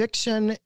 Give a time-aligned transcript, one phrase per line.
[0.00, 0.56] fiction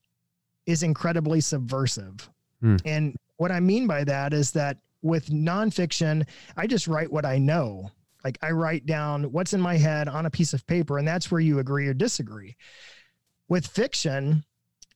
[0.64, 2.30] is incredibly subversive.
[2.60, 2.76] Hmm.
[2.84, 6.24] And what I mean by that is that with nonfiction,
[6.56, 7.90] I just write what I know.
[8.24, 11.32] Like I write down what's in my head on a piece of paper, and that's
[11.32, 12.56] where you agree or disagree.
[13.48, 14.44] With fiction,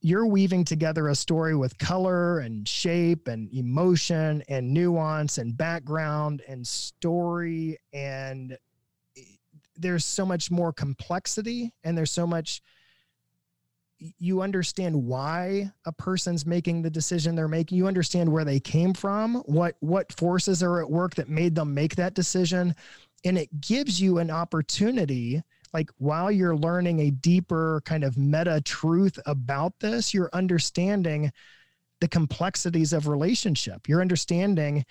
[0.02, 6.42] you're weaving together a story with color and shape and emotion and nuance and background
[6.46, 8.56] and story and
[9.76, 12.62] there's so much more complexity and there's so much
[13.98, 17.78] you understand why a person's making the decision they're making.
[17.78, 21.74] You understand where they came from what what forces are at work that made them
[21.74, 22.74] make that decision.
[23.24, 25.42] And it gives you an opportunity
[25.74, 31.30] like while you're learning a deeper kind of meta truth about this you're understanding
[32.00, 33.88] the complexities of relationship.
[33.88, 34.84] You're understanding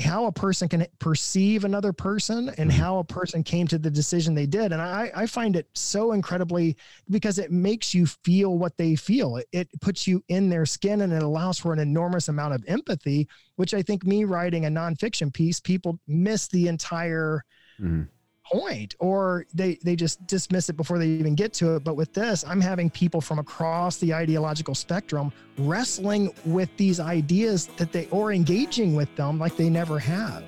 [0.00, 2.74] how a person can perceive another person and Mhm.
[2.74, 4.72] how a person came to the decision they did.
[4.72, 6.76] And I, I find it so incredibly
[7.08, 9.36] because it makes you feel what they feel.
[9.36, 12.64] It, it puts you in their skin and it allows for an enormous amount of
[12.66, 17.44] empathy, which I think me writing a nonfiction piece, people miss the entire
[17.80, 18.08] Mhm.
[18.44, 22.12] Point or they they just dismiss it before they even get to it but with
[22.12, 28.06] this i'm having people from across the ideological spectrum wrestling with these ideas that they
[28.10, 30.44] or engaging with them like they never have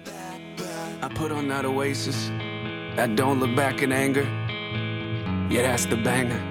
[1.03, 2.29] I put on that oasis.
[2.97, 4.23] That don't look back in anger.
[5.51, 6.43] Yeah, that's the banger.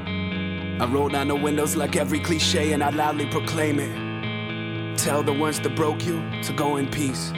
[0.82, 4.98] I roll down the windows like every cliche and I loudly proclaim it.
[4.98, 7.32] Tell the ones that broke you to go in peace.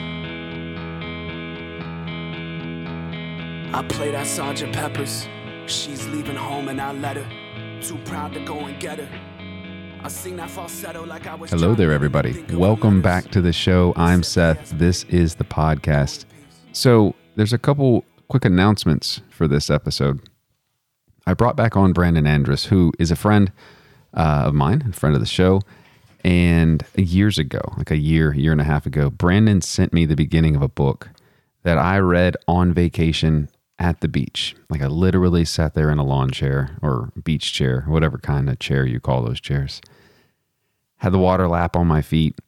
[3.70, 5.28] I play that Sergeant Peppers.
[5.66, 7.82] She's leaving home and I let her.
[7.82, 10.00] Too proud to go and get her.
[10.02, 11.50] I sing that falsetto like I was.
[11.50, 12.42] Hello there, everybody.
[12.54, 13.92] Welcome back to the show.
[13.94, 14.70] I'm Seth.
[14.78, 16.24] This is the podcast.
[16.72, 20.26] So, there's a couple quick announcements for this episode.
[21.26, 23.52] I brought back on Brandon Andrus, who is a friend
[24.14, 25.60] uh, of mine, a friend of the show.
[26.24, 30.16] And years ago, like a year, year and a half ago, Brandon sent me the
[30.16, 31.10] beginning of a book
[31.64, 34.56] that I read on vacation at the beach.
[34.68, 38.58] Like I literally sat there in a lawn chair or beach chair, whatever kind of
[38.58, 39.80] chair you call those chairs.
[40.96, 42.38] Had the water lap on my feet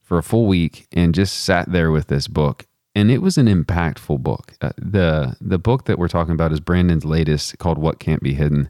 [0.00, 2.66] for a full week and just sat there with this book.
[2.94, 4.52] And it was an impactful book.
[4.60, 8.34] Uh, the the book that we're talking about is Brandon's latest called What Can't Be
[8.34, 8.68] Hidden.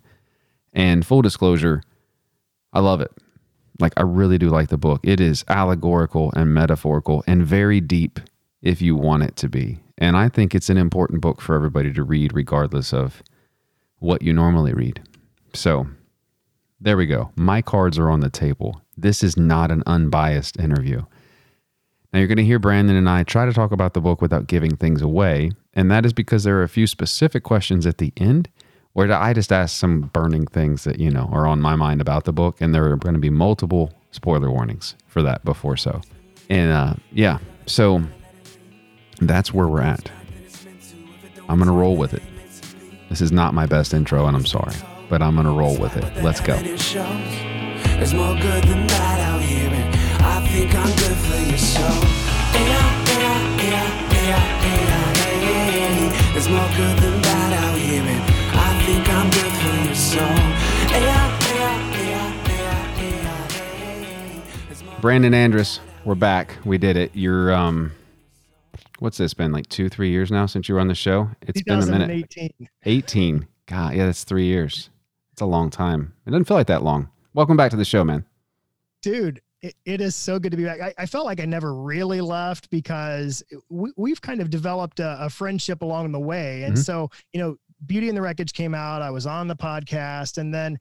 [0.73, 1.83] And full disclosure,
[2.73, 3.11] I love it.
[3.81, 5.01] Like I really do like the book.
[5.03, 8.21] It is allegorical and metaphorical and very deep
[8.63, 9.81] if you want it to be.
[9.99, 13.23] And I think it's an important book for everybody to read regardless of
[13.99, 15.03] what you normally read.
[15.55, 15.87] So,
[16.81, 17.31] there we go.
[17.37, 18.81] My cards are on the table.
[18.97, 21.05] This is not an unbiased interview.
[22.13, 24.47] Now, you're going to hear Brandon and I try to talk about the book without
[24.47, 25.53] giving things away.
[25.75, 28.49] And that is because there are a few specific questions at the end
[28.93, 32.25] where I just ask some burning things that, you know, are on my mind about
[32.25, 32.61] the book.
[32.61, 36.03] And there are going to be multiple spoiler warnings for that before so.
[36.51, 38.03] And uh, yeah, so
[39.29, 40.11] that's where we're at.
[41.49, 42.23] I'm going to roll with it.
[43.09, 44.75] This is not my best intro, and I'm sorry,
[45.11, 46.23] but I'm going to roll with it.
[46.23, 46.57] Let's go.
[46.57, 52.03] There's more good than bad out here, and I think I'm good for your soul.
[56.33, 58.23] There's more good than bad out here, and
[58.57, 60.53] I think I'm good for your soul.
[65.01, 66.57] Brandon Andrus, we're back.
[66.65, 67.11] We did it.
[67.15, 67.93] You're um
[69.03, 71.29] what's this been like 2 3 years now since you were on the show?
[71.43, 72.31] It's been a minute.
[72.31, 73.47] 2018 18.
[73.67, 74.91] God, yeah, that's 3 years.
[75.33, 76.15] It's a long time.
[76.27, 77.09] It doesn't feel like that long.
[77.35, 78.25] Welcome back to the show, man.
[79.03, 81.73] dude it, it is so good to be back I, I felt like i never
[81.75, 86.75] really left because we, we've kind of developed a, a friendship along the way and
[86.75, 86.85] Mhm.
[86.85, 90.53] so you know beauty and the wreckage came out i was on the podcast and
[90.53, 90.79] then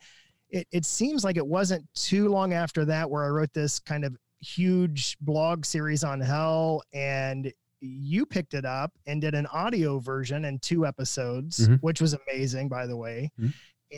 [0.50, 4.04] it, it seems like it wasn't too long after that where i wrote this kind
[4.04, 10.00] of huge blog series on hell and you picked it up and did an audio
[10.00, 11.80] version in two episodes Mhm.
[11.82, 13.54] which was amazing by the way Mhm.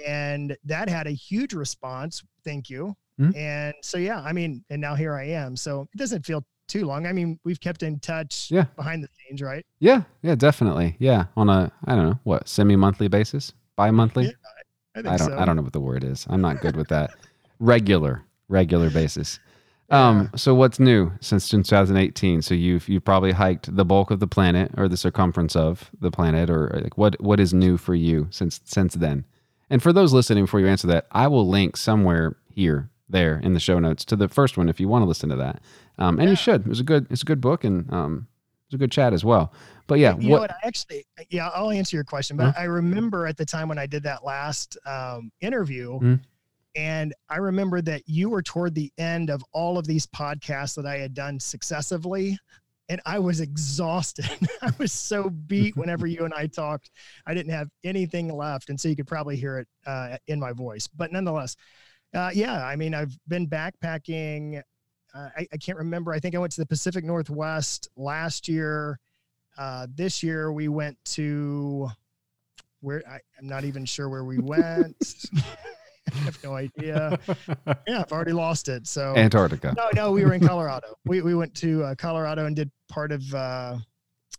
[0.06, 3.36] and that had a huge response thank you Mhm.
[3.36, 6.86] and so yeah i mean and now here i am so it doesn't feel too
[6.86, 8.66] long i mean we've kept in touch Yeah.
[8.78, 10.96] behind the scenes right Yeah, yeah, definitely.
[10.98, 13.54] Yeah, on a I don't know, what, semi-monthly basis?
[13.76, 14.26] Bi-monthly?
[14.28, 14.32] Yeah,
[14.96, 16.26] i I don't so I don't know what the word is.
[16.30, 17.12] I'm not good with that.
[17.60, 19.40] regular, regular basis.
[19.94, 22.42] Um, so what's new since 2018?
[22.42, 26.10] So you've you probably hiked the bulk of the planet or the circumference of the
[26.10, 29.26] planet or like what what is new for you since since then?
[29.70, 33.54] And for those listening before you answer that, I will link somewhere here there in
[33.54, 35.62] the show notes to the first one if you want to listen to that.
[36.00, 36.62] Um, and you should.
[36.62, 38.28] It was a good it's a good book and um
[38.66, 39.54] it was a good chat as well.
[39.86, 42.64] But yeah, you know what what i actually yeah i'll answer your question but i
[42.64, 46.20] remember at the time when i did that last um, interview Mhm.
[46.76, 50.86] And I remember that you were toward the end of all of these podcasts that
[50.86, 52.38] I had done successively.
[52.90, 54.30] And I was exhausted.
[54.62, 56.92] I was so beat whenever you and I talked.
[57.26, 58.70] I didn't have anything left.
[58.70, 60.88] And so you could probably hear it uh, in my voice.
[60.88, 61.56] But nonetheless,
[62.14, 64.62] uh, yeah, I mean, I've been backpacking.
[65.14, 66.12] Uh, I, I, can't remember.
[66.12, 69.00] I think I went to the Pacific Northwest last year.
[69.58, 71.90] Uh, this year we went to
[72.82, 75.26] where I, am not even sure where we went.
[76.12, 77.20] I have no idea.
[77.88, 78.88] Yeah, I've already lost it.
[78.88, 79.74] So Antarctica.
[79.76, 80.96] No, no, we were in Colorado.
[81.06, 83.78] we we went to uh, Colorado and did part of uh,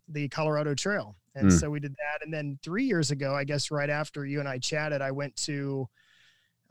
[0.09, 1.61] the Colorado Trail, and mm.
[1.61, 2.25] so we did that.
[2.25, 5.35] And then three years ago, I guess right after you and I chatted, I went
[5.37, 5.89] to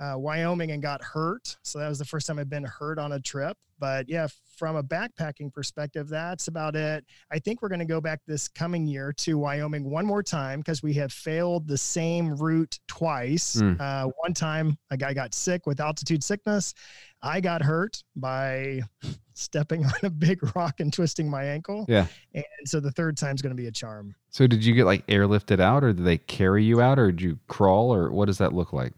[0.04, 1.56] uh, Wyoming and got hurt.
[1.64, 3.58] So that was the first time I've been hurt on a trip.
[3.80, 4.28] But yeah,
[4.58, 7.06] from a backpacking perspective, that's about it.
[7.32, 10.60] I think we're going to go back this coming year to Wyoming one more time
[10.60, 13.58] because we have failed the same route twice.
[13.58, 13.80] Mm.
[13.80, 16.74] Uh, one time, a guy got sick with altitude sickness.
[17.22, 18.82] I got hurt by
[19.34, 21.86] stepping on a big rock and twisting my ankle.
[21.90, 22.08] Yeah.
[22.34, 24.16] And so the third time's going to be a charm.
[24.30, 27.22] So did you get like airlifted out or did they carry you out or did
[27.22, 28.94] you crawl or what does that look like?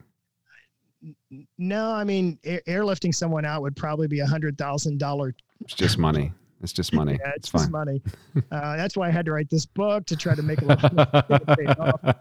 [1.58, 5.34] No, I mean, air- airlifting someone out would probably be a hundred thousand dollar.
[5.62, 6.32] It's just money.
[6.62, 7.18] It's just money.
[7.20, 7.72] Yeah, it's, it's just fine.
[7.72, 8.02] money.
[8.52, 10.68] Uh, that's why I had to write this book to try to make it.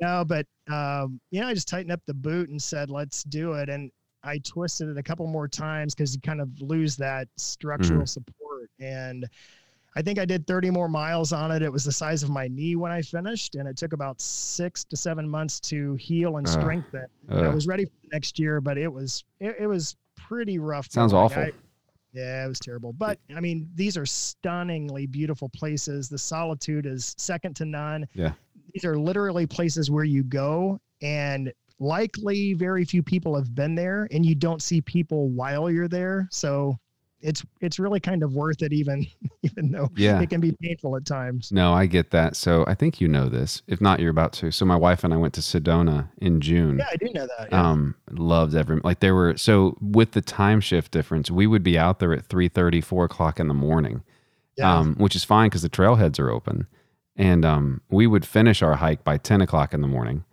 [0.00, 3.68] no, but um, know, I just tightened up the boot and said, "Let's do it."
[3.68, 3.90] And
[4.24, 8.08] I twisted it a couple more times because you kind of lose that structural mm.
[8.08, 8.70] support.
[8.78, 9.26] And
[9.94, 11.62] I think I did 30 more miles on it.
[11.62, 14.84] It was the size of my knee when I finished, and it took about six
[14.84, 17.06] to seven months to heal and strengthen.
[17.30, 20.58] Uh, uh, I was ready for next year, but it was it, it was pretty
[20.58, 20.90] rough.
[20.90, 21.42] Sounds awful.
[21.42, 21.52] I,
[22.12, 22.92] yeah, it was terrible.
[22.92, 26.08] But I mean, these are stunningly beautiful places.
[26.08, 28.06] The solitude is second to none.
[28.14, 28.32] Yeah.
[28.72, 34.08] These are literally places where you go and likely very few people have been there
[34.12, 36.28] and you don't see people while you're there.
[36.30, 36.78] So
[37.22, 39.06] it's it's really kind of worth it even
[39.42, 40.20] even though yeah.
[40.20, 41.50] it can be painful at times.
[41.52, 42.36] No i get that.
[42.36, 43.62] So i think you know this.
[43.66, 44.50] If not you're about to.
[44.50, 46.78] So my wife and i went to sedona in june.
[46.78, 47.48] Yeah i do know that.
[47.50, 47.70] Yeah.
[47.70, 51.78] um loved every like there were so with the time shift difference we would be
[51.78, 54.02] out there at 3 30 4 o'clock in the morning.
[54.56, 54.78] Yeah.
[54.78, 56.66] um which is fine because the trailheads are open.
[57.16, 60.24] And um we would finish our hike by 10 o'clock in the morning.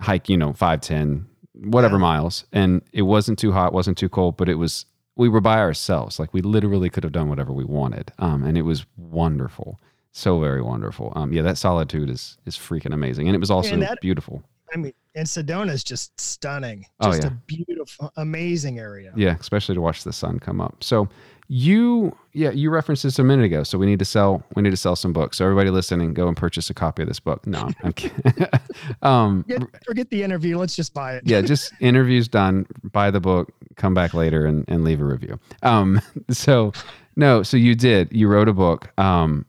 [0.00, 2.00] Hike you know 5 10 whatever yeah.
[2.00, 2.44] miles.
[2.52, 4.86] And it wasn't too hot wasn't too cold but it was
[5.16, 6.18] we were by ourselves.
[6.18, 8.12] Like we literally could have done whatever we wanted.
[8.18, 9.80] Um, and it was wonderful.
[10.12, 11.12] So very wonderful.
[11.16, 13.28] Um, yeah, that solitude is is freaking amazing.
[13.28, 14.42] And it was also that, beautiful.
[14.74, 16.86] I mean, and Sedona is just stunning.
[17.00, 17.32] Oh, just oh, yeah.
[17.32, 19.12] a beautiful, amazing area.
[19.16, 20.82] Yeah, especially to watch the sun come up.
[20.82, 21.08] So
[21.48, 24.70] you yeah you referenced this a minute ago so we need to sell we need
[24.70, 25.38] to sell some books.
[25.38, 27.46] So everybody listening go and purchase a copy of this book.
[27.46, 28.46] No i'm kidding.
[29.02, 30.56] Um forget, forget, the interview.
[30.56, 31.24] Let's just buy it.
[31.26, 32.66] Yeah just interviews done.
[32.84, 35.38] Buy the book come back later and, and leave a review.
[35.62, 36.00] Um
[36.30, 36.72] so
[37.16, 38.12] no so you did.
[38.12, 39.46] You wrote a book um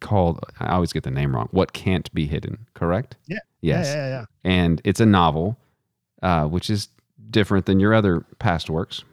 [0.00, 3.16] called i always get the name wrong what can't be hidden correct?
[3.26, 3.88] Yeah yes.
[3.88, 4.24] yeah, yeah, yeah.
[4.44, 5.58] and it's a novel
[6.22, 6.88] uh which is
[7.30, 9.04] different than your other past works.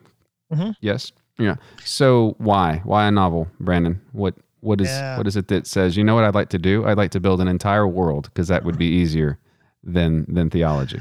[0.52, 0.72] Mm-hmm.
[0.82, 1.56] yes yeah.
[1.84, 2.82] So why?
[2.84, 4.02] Why a novel, Brandon?
[4.12, 5.18] What what is yeah.
[5.18, 6.86] what is it that says, you know what I'd like to do?
[6.86, 9.40] I'd like to build an entire world because that would be easier
[9.84, 11.00] than than theology.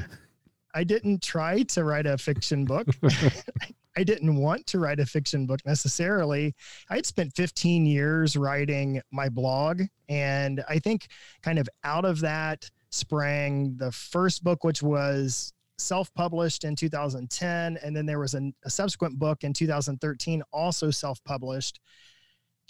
[0.75, 2.87] I didn't try to write a fiction book.
[3.95, 6.55] I didn't want to write a fiction book necessarily.
[6.89, 9.83] I had spent 15 years writing my blog.
[10.09, 11.07] And I think
[11.43, 17.95] kind of out of that sprang the first book, which was self-published in 2010 and
[17.95, 21.79] then there was a, a subsequent book in 2013 also self-published.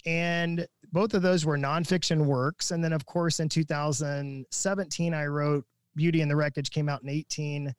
[0.06, 2.70] And both of those were nonfiction works.
[2.70, 5.64] And then of course in 2017 i wrote
[5.96, 7.72] beauty and the wreckage came out in 18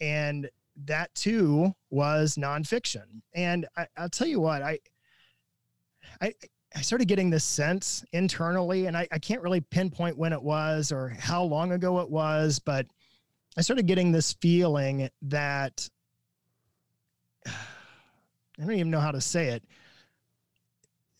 [0.00, 0.48] and
[0.84, 3.22] that too was nonfiction.
[3.34, 4.78] And I, will tell you what i
[6.20, 6.32] i
[6.74, 10.92] I started getting this sense internally, and I, I can't really pinpoint when it was
[10.92, 12.86] or how long ago it was, but
[13.56, 15.88] I started getting this feeling that
[17.46, 17.52] I
[18.58, 19.64] don't even know how to say it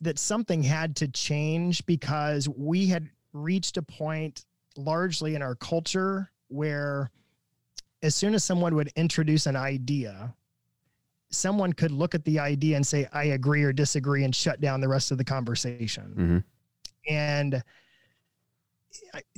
[0.03, 4.45] that something had to change because we had reached a point
[4.77, 7.11] largely in our culture where
[8.03, 10.35] as soon as someone would introduce an idea
[11.31, 14.81] someone could look at the idea and say i agree or disagree and shut down
[14.81, 17.13] the rest of the conversation mm-hmm.
[17.13, 17.63] and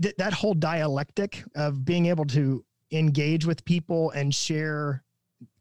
[0.03, 5.05] th- that whole dialectic of being able to engage with people and share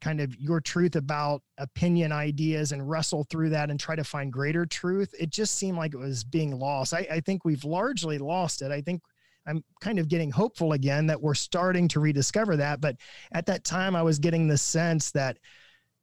[0.01, 4.34] kind of your truth about opinion ideas and wrestle through that and try to find
[4.34, 5.13] greater truth.
[5.19, 6.93] It just seemed like it was being lost.
[6.93, 8.72] I, I think we've largely lost it.
[8.72, 9.01] I think
[9.46, 12.81] I'm kind of getting hopeful again that we're starting to rediscover that.
[12.81, 12.98] But
[13.31, 15.38] at that time, I was getting the sense that,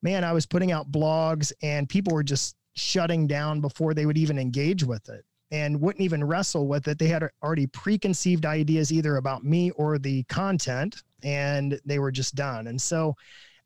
[0.02, 4.18] man, I was putting out blogs and people were just shutting down before they would
[4.18, 6.98] even engage with it and wouldn't even wrestle with it.
[6.98, 12.34] They had already preconceived ideas either about me or the content, and they were just
[12.34, 12.66] done.
[12.66, 13.14] And so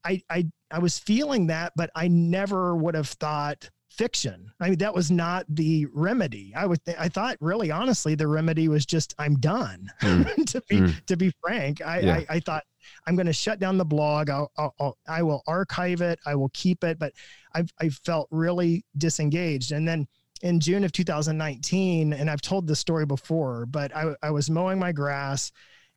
[0.05, 4.51] I, I, I was feeling that, but I never would have thought fiction.
[4.61, 6.53] I mean, that was not the remedy.
[6.55, 10.47] I would, th- I thought really honestly, the remedy was just, I'm done mm.
[10.53, 11.07] to be, mm.
[11.07, 11.81] to be frank.
[11.85, 12.15] I, yeah.
[12.15, 12.63] I, I, thought
[13.07, 14.31] I'm going to shut down the blog.
[14.31, 16.21] I'll, I'll, I'll, I will archive it.
[16.25, 17.13] I will keep it, but
[17.55, 19.73] I've, I felt really disengaged.
[19.73, 20.07] And then
[20.43, 24.79] in June of 2019, and I've told this story before, but I, I was mowing
[24.79, 25.53] my grass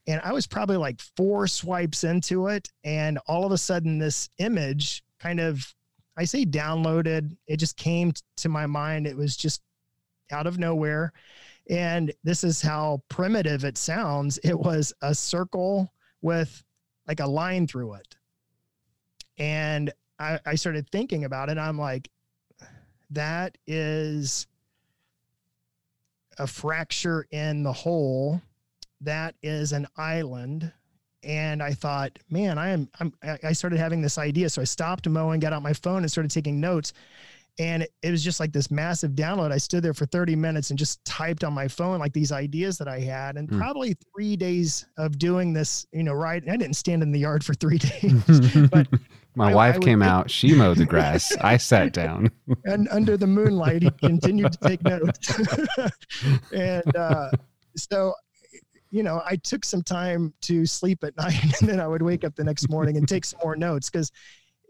[0.08, 2.70] and I was probably like four swipes into it.
[2.84, 5.74] And all of a sudden this image kind of
[6.18, 7.38] I say downloaded.
[7.48, 9.08] It just came to my mind.
[9.08, 9.62] It was just
[10.32, 11.14] out of nowhere.
[11.70, 14.38] And this is how primitive it sounds.
[14.44, 16.64] It was a circle with
[17.08, 18.16] like a line through it.
[19.38, 21.58] And I, I started thinking about it.
[21.58, 22.10] I'm like,
[23.12, 24.48] that is
[26.38, 28.42] a fracture in the whole.
[29.02, 30.72] That is an island
[31.24, 32.90] and I thought, man, I am.
[33.00, 33.14] I'm,
[33.44, 36.32] I started having this idea, so I stopped mowing, got out my phone, and started
[36.32, 36.94] taking notes.
[37.60, 39.52] And it was just like this massive download.
[39.52, 42.78] I stood there for 30 minutes and just typed on my phone like these ideas
[42.78, 43.36] that I had.
[43.36, 43.58] And mm.
[43.58, 46.42] probably three days of doing this, you know, right.
[46.50, 48.88] I didn't stand in the yard for three days, but
[49.36, 50.30] my I, wife I came out.
[50.30, 51.36] She mowed the grass.
[51.42, 52.32] I sat down.
[52.66, 55.40] And under the moonlight, he continued to take notes.
[56.54, 57.30] and uh,
[57.76, 58.14] so
[58.92, 62.26] you know, I took some time to sleep at night and then I would wake
[62.26, 64.12] up the next morning and take some more notes because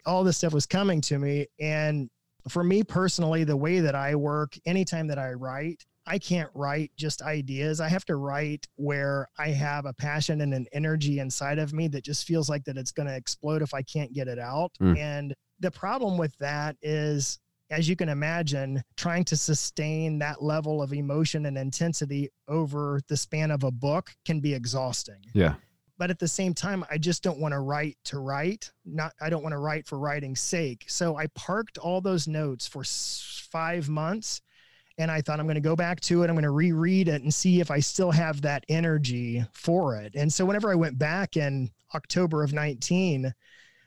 [0.06, 1.48] all this stuff was coming to me.
[1.60, 2.08] And
[2.48, 6.91] for me personally, the way that I work, anytime that I write, I can't write
[6.96, 7.79] just ideas.
[7.79, 11.88] I have to write where I have a passion and an energy inside of me
[11.89, 14.72] that just feels like that it's going to explode if I can't get it out.
[14.81, 14.98] Mm.
[14.98, 17.39] And the problem with that is
[17.72, 23.15] as you can imagine, trying to sustain that level of emotion and intensity over the
[23.15, 25.24] span of a book can be exhausting.
[25.34, 25.55] Yeah.
[25.98, 28.72] But at the same time, I just don't want to write to write.
[28.86, 30.84] Not, I don't want to write for writing's sake.
[30.88, 34.41] So I parked all those notes for five months
[34.98, 36.29] and I thought I'm going to go back to it.
[36.29, 40.13] I'm going to reread it and see if I still have that energy for it.
[40.15, 43.33] And so whenever I went back in October of 19,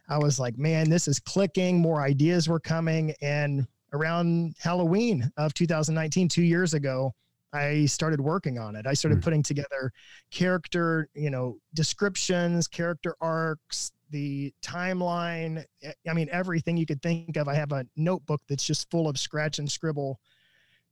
[0.09, 1.79] I was like, man, this is clicking.
[1.79, 3.15] More ideas were coming.
[3.23, 7.15] And around Halloween of 2019, two years ago,
[7.53, 8.87] I started working on it.
[8.87, 9.23] I started mm.
[9.23, 9.93] putting together
[10.31, 15.65] character, you know, descriptions, character arcs, the timeline.
[16.09, 17.49] I mean, everything you could think of.
[17.49, 20.19] I have a notebook that's just full of scratch and scribble.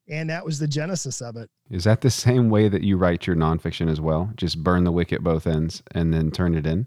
[0.08, 1.48] And that was the genesis of it.
[1.70, 4.30] Is that the same way that you write your nonfiction as well?
[4.36, 6.86] Just burn the wick at both ends and then turn it in?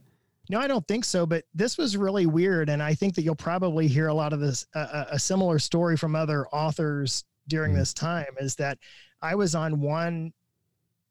[0.50, 1.26] No, I don't think so.
[1.26, 4.40] But this was really weird, and I think that you'll probably hear a lot of
[4.40, 7.80] this uh, a similar story from other authors during mm-hmm.
[7.80, 8.28] this time.
[8.40, 8.78] Is that
[9.22, 10.34] I was on one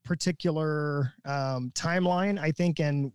[0.04, 3.10] particular um, timeline, I think, and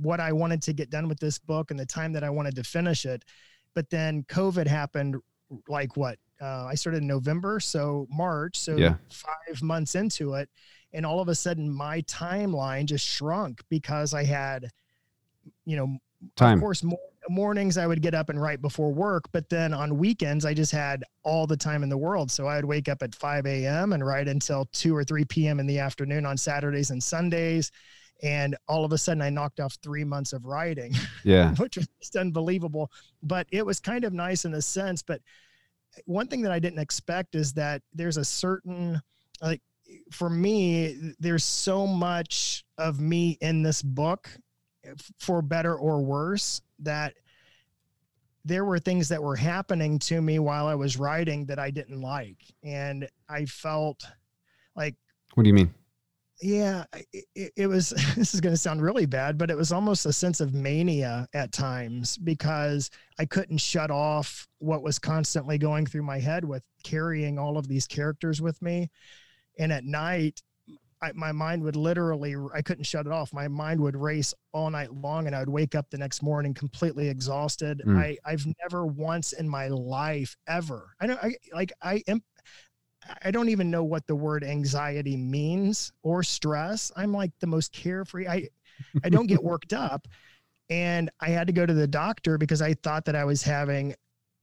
[0.00, 2.54] what I wanted to get done with this book and the time that I wanted
[2.56, 3.24] to finish it.
[3.74, 5.16] But then COVID happened,
[5.68, 6.18] like what?
[6.40, 8.94] Uh, I started in November, so March, so yeah.
[9.10, 10.48] five months into it,
[10.92, 14.70] and all of a sudden my timeline just shrunk because I had
[15.64, 15.98] you know,
[16.36, 16.58] time.
[16.58, 16.84] Of course,
[17.28, 20.72] mornings I would get up and write before work, but then on weekends I just
[20.72, 22.30] had all the time in the world.
[22.30, 23.92] So I would wake up at 5 a.m.
[23.92, 25.60] and write until 2 or 3 p.m.
[25.60, 27.70] in the afternoon on Saturdays and Sundays.
[28.22, 30.94] And all of a sudden I knocked off three months of writing.
[31.22, 31.54] Yeah.
[31.56, 32.90] which was just unbelievable.
[33.22, 35.02] But it was kind of nice in a sense.
[35.02, 35.20] But
[36.04, 39.00] one thing that I didn't expect is that there's a certain
[39.40, 39.62] like
[40.12, 44.30] for me, there's so much of me in this book
[45.18, 47.14] for better or worse that
[48.44, 52.00] there were things that were happening to me while I was writing that I didn't
[52.00, 52.38] like.
[52.62, 54.04] And I felt
[54.74, 54.94] like,
[55.34, 55.74] what do you mean?
[56.42, 60.06] Yeah, it, it was, this is going to sound really bad, but it was almost
[60.06, 65.86] a sense of mania at times because I couldn't shut off what was constantly going
[65.86, 68.90] through my head with carrying all of these characters with me.
[69.58, 70.40] And at night,
[71.02, 74.68] I, my mind would literally i couldn't shut it off my mind would race all
[74.70, 77.98] night long and i would wake up the next morning completely exhausted mm.
[77.98, 82.22] i i've never once in my life ever i don't i like i am
[83.22, 86.92] I don't even know what the word anxiety means or stress.
[86.96, 88.26] I'm like the most carefree.
[88.26, 88.48] I
[89.04, 90.06] I don't get worked up.
[90.68, 93.94] And I had to go to the doctor because I thought that I was having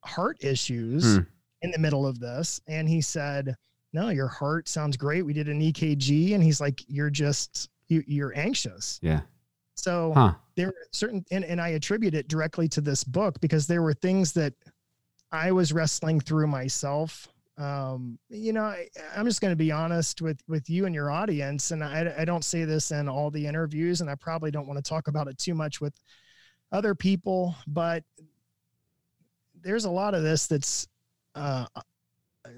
[0.03, 1.27] heart issues mm.
[1.61, 2.59] in the middle of this.
[2.67, 3.55] And he said,
[3.93, 5.21] no, your heart sounds great.
[5.21, 8.99] We did an EKG and he's like, you're just you you're anxious.
[9.01, 9.21] Yeah.
[9.75, 10.33] So Huh.
[10.55, 13.93] there were certain and, and I attribute it directly to this book because there were
[13.93, 14.53] things that
[15.31, 17.27] I was wrestling through myself.
[17.57, 21.09] Um, you know, I, I'm just going to be honest with with you and your
[21.09, 24.67] audience, and I, I don't say this in all the interviews, and I probably don't
[24.67, 25.93] want to talk about it too much with
[26.71, 28.03] other people, but
[29.61, 30.87] there's a lot of this that's
[31.35, 31.65] uh,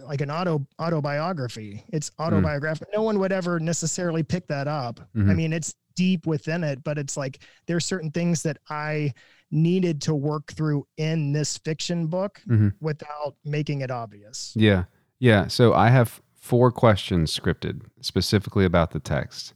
[0.01, 1.83] like an auto autobiography.
[1.89, 2.87] It's autobiographical.
[2.93, 4.99] No one would ever necessarily pick that up.
[5.15, 5.35] I Mhm.
[5.35, 9.13] mean, it's deep within it, but it's like there's certain things that I
[9.51, 12.73] needed to work through in this fiction book Mhm.
[12.79, 14.53] without making it obvious.
[14.55, 14.85] Yeah.
[15.19, 15.47] Yeah.
[15.47, 19.53] So I have four questions scripted specifically about the text.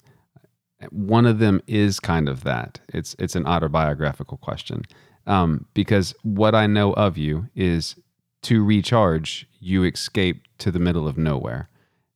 [0.89, 2.81] One of them is kind of that.
[2.89, 4.81] It's it's an autobiographical question.
[5.25, 7.95] Um, because what I know of you is
[8.41, 11.69] to recharge, you escape to the middle of nowhere.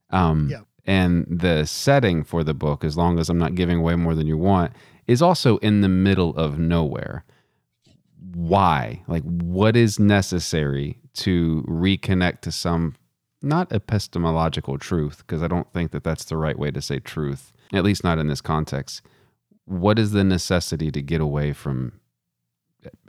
[0.09, 0.61] Um, Yeah.
[0.85, 4.25] And the setting for the book, as long as I'm not giving away more than
[4.27, 4.71] you want,
[5.05, 7.23] is also in the middle of nowhere.
[8.37, 9.01] Why?
[9.07, 12.95] Like, what is necessary to reconnect to some
[13.41, 15.17] not epistemological truth?
[15.25, 18.19] Because I don't think that that's the right way to say truth, at least not
[18.19, 19.01] in this context.
[19.65, 21.93] What is the necessity to get away from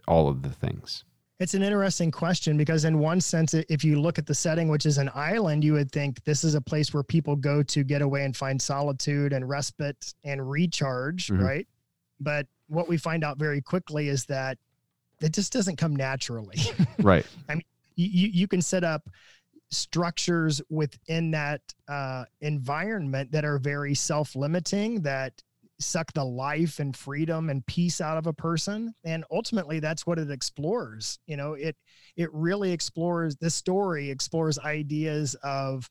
[0.07, 1.05] all of the things?
[1.39, 4.87] It's an interesting question because, in one sense, if you look at the setting, which
[4.87, 8.01] is an island, you would think this is a place where people go to get
[8.01, 11.43] away and find solitude and respite and recharge, Mhm.
[11.43, 11.69] right?
[12.19, 14.57] But what we find out very quickly is that
[15.21, 16.59] it just doesn't come naturally.
[17.01, 17.25] Right.
[17.49, 17.63] you,
[17.95, 19.09] you, you can set up
[19.71, 25.33] structures within that uh, environment that are very self-limiting that
[25.81, 30.19] suck the life and freedom and peace out of a person and ultimately that's what
[30.19, 31.77] it explores you know it
[32.17, 35.89] it really explores this story explores ideas of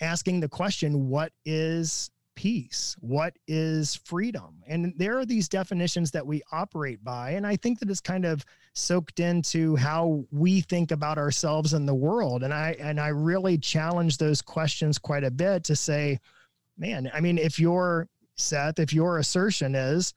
[0.00, 2.96] asking the question what is peace?
[3.00, 4.62] What is freedom?
[4.66, 8.24] And there are these definitions that we operate by and i think that it's kind
[8.24, 12.42] of soaked into how we think about ourselves and the world.
[12.42, 16.18] And i and i really challenge those questions quite a bit to say
[16.78, 20.14] man i mean if your seth if your assertion is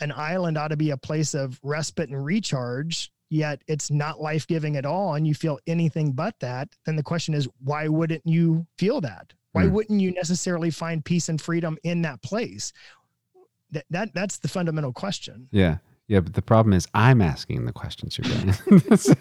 [0.00, 4.76] an island ought to be a place of respite and recharge yet it's not life-giving
[4.76, 8.66] at all and you feel anything but that then the question is why wouldn't you
[8.78, 9.72] feel that why Hmm.
[9.72, 12.72] wouldn't you necessarily find peace and freedom in that place
[13.72, 15.78] that, that that's the fundamental question Yeah.
[16.08, 16.18] Yeah.
[16.18, 18.96] But the problem is, I'm asking the questions you're getting.
[18.96, 19.14] so,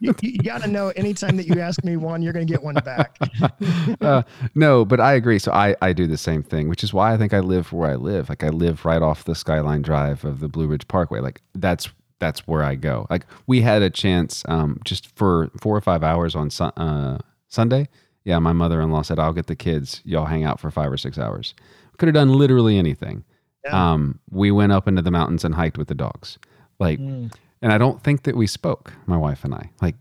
[0.00, 2.60] you, you got to know anytime that you ask me one, you're going to get
[2.60, 3.16] one back.
[4.00, 4.22] uh,
[4.56, 5.38] no, but I agree.
[5.38, 7.88] So I, I do the same thing, which is why I think I live where
[7.88, 8.28] I live.
[8.28, 11.20] Like I live right off the Skyline Drive of the Blue Ridge Parkway.
[11.20, 13.06] Like that's that's where I go.
[13.10, 17.18] Like we had a chance um, just for four or five hours on Sun uh,
[17.46, 17.86] Sunday.
[18.28, 20.02] Yeah, my mother-in-law said, "I'll get the kids.
[20.04, 21.54] Y'all hang out for five or six hours."
[21.96, 23.24] Could have done literally anything.
[23.64, 23.92] Yeah.
[23.92, 26.38] Um, we went up into the mountains and hiked with the dogs.
[26.78, 27.32] Like Mm.
[27.62, 29.96] and I don't think that we spoke, my wife and I, like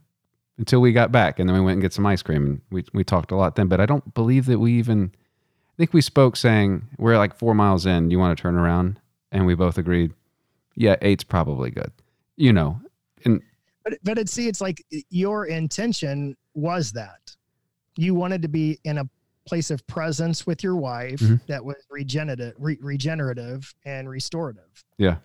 [0.58, 2.84] until we got back, and then we went and get some ice cream, and we
[2.94, 3.68] we talked a lot then.
[3.68, 5.12] But I don't believe that we even.
[5.16, 8.12] I think we spoke saying we're like four miles in.
[8.12, 9.00] You want to turn around,
[9.32, 10.12] and we both agreed,
[10.76, 11.92] yeah, eight's probably good.
[12.36, 12.82] You know,
[13.24, 13.42] and
[13.86, 17.37] But but it see, it's like your intention was that
[17.98, 19.10] you wanted to be in a
[19.46, 21.46] place of presence with your wife Mhm.
[21.48, 24.84] that was regenerative, re- regenerative and restorative.
[24.98, 25.18] Yeah.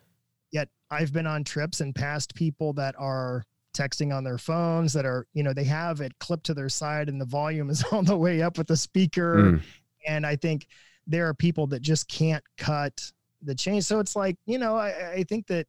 [0.52, 5.04] Yet I've been on trips and past people that are texting on their phones that
[5.06, 8.02] are, you know, they have it clipped to their side and the volume is all
[8.02, 9.36] the way up with the speaker.
[9.42, 9.62] mm,
[10.06, 10.66] and I think
[11.06, 13.84] there are people that just can't cut the change.
[13.84, 15.66] So it's like, you know, I, I think that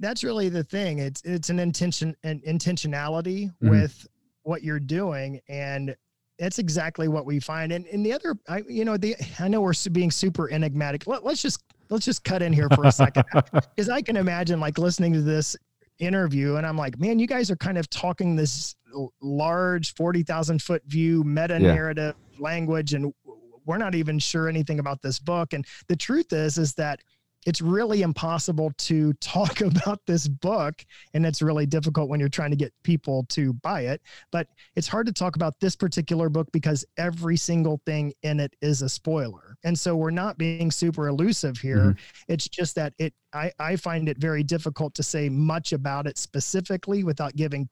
[0.00, 0.98] that's really the thing.
[0.98, 3.70] It's it's an intention an intentionality Mhm.
[3.70, 4.06] with
[4.46, 5.94] what you're doing, and
[6.38, 7.72] that's exactly what we find.
[7.72, 11.06] And and the other, I you know, the I know we're being super enigmatic.
[11.06, 14.60] Let, let's just let's just cut in here for a second because I can imagine
[14.60, 15.56] like listening to this
[15.98, 18.76] interview and I'm like, man, you guys are kind of talking this
[19.20, 23.12] large 40,000 foot view meta narrative language and
[23.64, 25.52] we're not even sure anything about this book.
[25.52, 27.00] And the truth is, is that
[27.46, 32.50] it's really impossible to talk about this book and it's really difficult when you're trying
[32.50, 36.48] to get people to buy it but it's hard to talk about this particular book
[36.52, 39.56] because every single thing in it is a spoiler.
[39.64, 41.96] And so we're not being super elusive here.
[42.28, 46.18] It's just that it I, I find it very difficult to say much about it
[46.18, 47.68] specifically without giving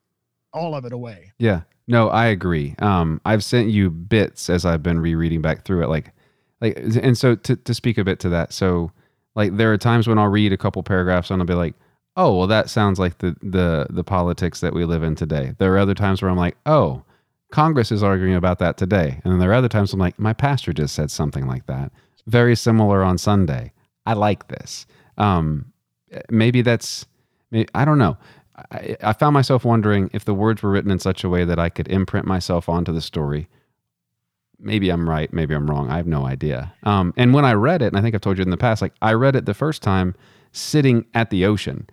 [0.53, 1.33] all of it away.
[1.39, 2.75] Yeah, no, I agree.
[2.79, 6.13] Um, I've sent you bits as I've been rereading back through it, like,
[6.61, 8.93] like, and so to to speak a bit to that, so
[9.35, 11.75] like there are times when I'll read a couple paragraphs and I'll be like,
[12.17, 15.55] oh, well, that sounds like the the the politics that we live in today.
[15.59, 17.03] There are other times where I'm like, oh,
[17.51, 20.33] Congress is arguing about that today, and then there are other times I'm like, my
[20.33, 21.93] pastor just said something like that.
[22.27, 23.73] very similar on Sunday.
[24.07, 24.87] I like this.
[25.19, 25.73] Um,
[26.31, 27.07] maybe that's,
[27.51, 28.17] maybe, I don't know.
[28.71, 31.59] I, I found myself wondering if the words were written in such a way that
[31.59, 33.49] I could imprint myself onto the story.
[34.65, 35.33] Maybe I'm right.
[35.33, 35.91] Maybe I'm wrong.
[35.91, 36.73] I have no idea.
[36.85, 38.81] Um, and when I read it, and I think I've told you in the past,
[38.83, 40.15] like I read it the first time
[40.53, 41.89] sitting at the ocean,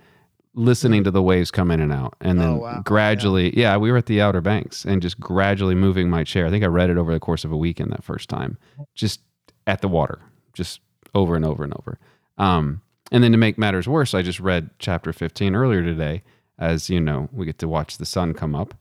[0.54, 2.82] listening to the waves come in and out, and then Oh, wow.
[2.86, 3.78] gradually, yeah.
[3.78, 6.46] we were at the Outer Banks, and just gradually moving my chair.
[6.46, 8.58] I think I read it over the course of a weekend that first time,
[8.96, 9.22] just
[9.68, 10.20] at the water,
[10.54, 10.80] just
[11.16, 12.00] over and over and over.
[12.38, 12.82] Um,
[13.12, 16.24] and then to make matters worse, I just read chapter 15 earlier today.
[16.60, 18.74] As you know, we get to watch the sun come up.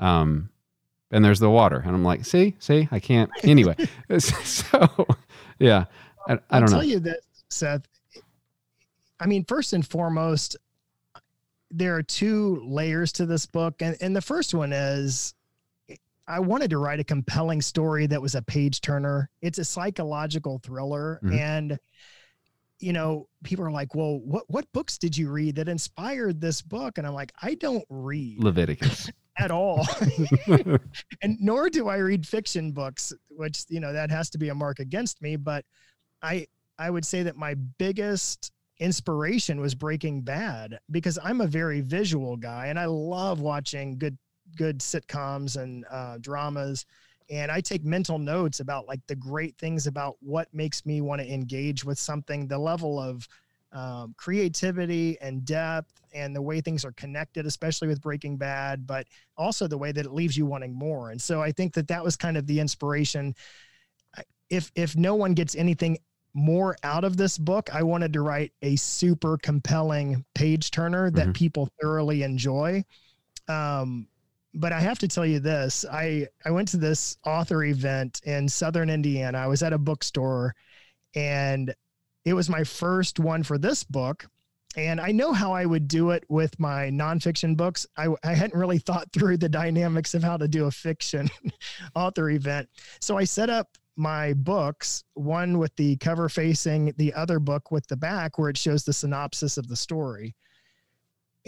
[0.00, 0.50] Um,
[1.10, 1.82] and there's the water.
[1.84, 3.30] And I'm like, see, see, I can't.
[3.42, 3.76] Anyway,
[4.18, 5.06] so
[5.58, 5.84] yeah,
[6.26, 7.82] I, I I'll don't tell you this, Seth.
[9.20, 10.56] I mean, first and foremost,
[11.70, 13.82] there are two layers to this book.
[13.82, 15.34] And, and the first one is
[16.26, 19.30] I wanted to write a compelling story that was a page turner.
[19.42, 21.20] It's a psychological thriller.
[21.22, 21.38] Mhm.
[21.38, 21.78] And,
[22.80, 26.62] you know, people are like, well, what, what books did you read that inspired this
[26.62, 26.98] book?
[26.98, 29.10] And I'm like, I don't read Leviticus.
[29.38, 29.86] at all.
[31.22, 34.54] and nor do I read fiction books, which you know that has to be a
[34.54, 35.36] mark against me.
[35.36, 35.64] But
[36.22, 36.46] I
[36.78, 42.36] I would say that my biggest inspiration was Breaking Bad because I'm a very visual
[42.36, 44.16] guy and I love watching good
[44.56, 46.86] good sitcoms and uh, dramas.
[47.30, 51.20] And I take mental notes about like the great things about what makes me want
[51.20, 53.28] to engage with something, the level of
[53.72, 59.06] um, creativity and depth, and the way things are connected, especially with Breaking Bad, but
[59.36, 61.10] also the way that it leaves you wanting more.
[61.10, 63.34] And so I think that that was kind of the inspiration.
[64.50, 65.98] If if no one gets anything
[66.34, 71.28] more out of this book, I wanted to write a super compelling page turner that
[71.28, 71.34] Mhm.
[71.34, 72.84] people thoroughly enjoy.
[73.48, 74.08] Um,
[74.54, 78.48] but I have to tell you this: I I went to this author event in
[78.48, 79.38] Southern Indiana.
[79.38, 80.54] I was at a bookstore,
[81.14, 81.74] and
[82.28, 84.26] it was my first one for this book.
[84.76, 87.86] And I know how I would do it with my nonfiction books.
[87.96, 91.28] I, I hadn't really thought through the dynamics of how to do a fiction
[91.94, 92.68] author event.
[93.00, 97.86] So I set up my books, one with the cover facing the other book with
[97.88, 100.36] the back where it shows the synopsis of the story.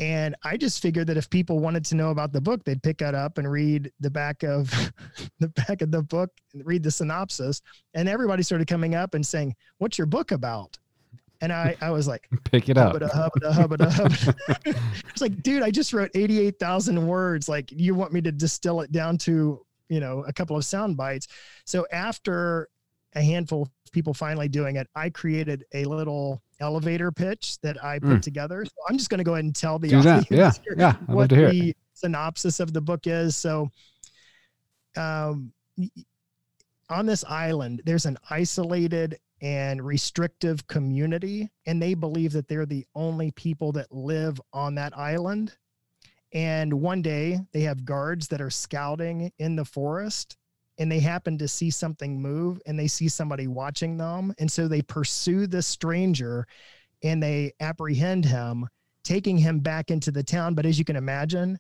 [0.01, 3.03] And I just figured that if people wanted to know about the book, they'd pick
[3.03, 4.71] it up and read the back of
[5.41, 7.61] the back of the book, and read the synopsis.
[7.93, 10.79] And everybody started coming up and saying, What's your book about?
[11.43, 12.95] And I, I was like, Pick it up.
[12.95, 14.77] Hubbada, hubbada, hubbada, hubbada.
[15.11, 17.47] It's like, dude, I just wrote 88,000 words.
[17.49, 19.61] Like, you want me to distill it down to,
[19.91, 21.29] you know, a couple of sound bites.
[21.67, 22.69] So after
[23.15, 27.99] a handful of people finally doing it, I created a little elevator pitch that I
[27.99, 28.23] put Mm.
[28.23, 28.65] together.
[28.65, 30.53] So I'm just going to go ahead and tell the Do audience Yeah.
[30.77, 30.97] Yeah.
[31.07, 31.53] What to hear it.
[31.53, 33.37] the synopsis of the book is.
[33.37, 33.71] So,
[34.97, 35.53] um,
[36.89, 42.87] on this island, there's an isolated and restrictive community, and they believe that they're the
[42.95, 45.57] only people that live on that island.
[46.33, 50.37] And one day they have guards that are scouting in the forest
[50.81, 54.35] and they happen to see something move and they see somebody watching them.
[54.39, 56.47] And so they pursue this stranger
[57.03, 58.67] and they apprehend him,
[59.05, 60.55] taking him back into the town.
[60.55, 61.59] But as you can imagine,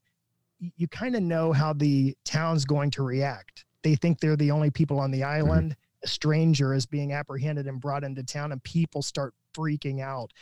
[0.59, 3.66] you kind of know how the town's going to react.
[3.83, 5.76] They think they're the only people on the island.
[6.02, 10.33] A stranger is being apprehended and brought into town, and people start freaking out,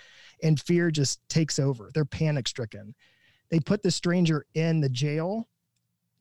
[0.42, 1.90] and fear just takes over.
[1.94, 2.94] They're panic stricken.
[3.50, 5.48] They put the stranger in the jail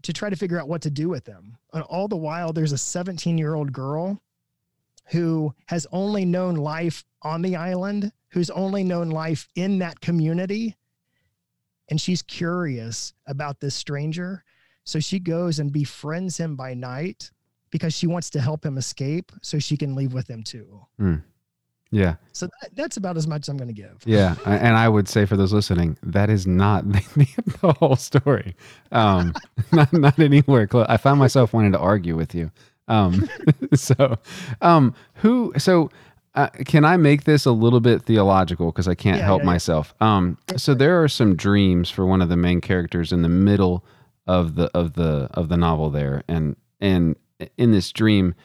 [0.08, 1.58] to try to figure out what to do with them.
[1.74, 4.22] And all the while, there's a 17 year old girl
[5.08, 10.78] who has only known life on the island, who's only known life in that community.
[11.90, 14.46] And she's curious about this stranger.
[14.86, 17.30] So she goes and befriends him by night
[17.70, 20.86] because she wants to help him escape so she can leave with him too.
[20.98, 21.16] Hmm.
[21.92, 22.16] Yeah.
[22.34, 23.98] So that, that's about as much as I'm going to give.
[24.06, 28.56] Yeah, and I would say for those listening, that is not the, whole story.
[28.92, 29.34] Um,
[29.72, 30.86] not not anywhere close.
[30.90, 32.52] I found myself wanting to argue with you.
[32.88, 33.28] Um,
[33.74, 34.18] so,
[34.62, 35.54] um, who?
[35.58, 35.90] So,
[36.36, 39.44] uh, can I make this a little bit theological because I can't Yeah, help yeah,
[39.44, 39.52] yeah.
[39.54, 39.94] myself?
[40.02, 43.84] Um, so there are some dreams for one of the main characters in the middle
[44.28, 47.16] of the of the of the novel there, and and
[47.58, 48.36] in this dream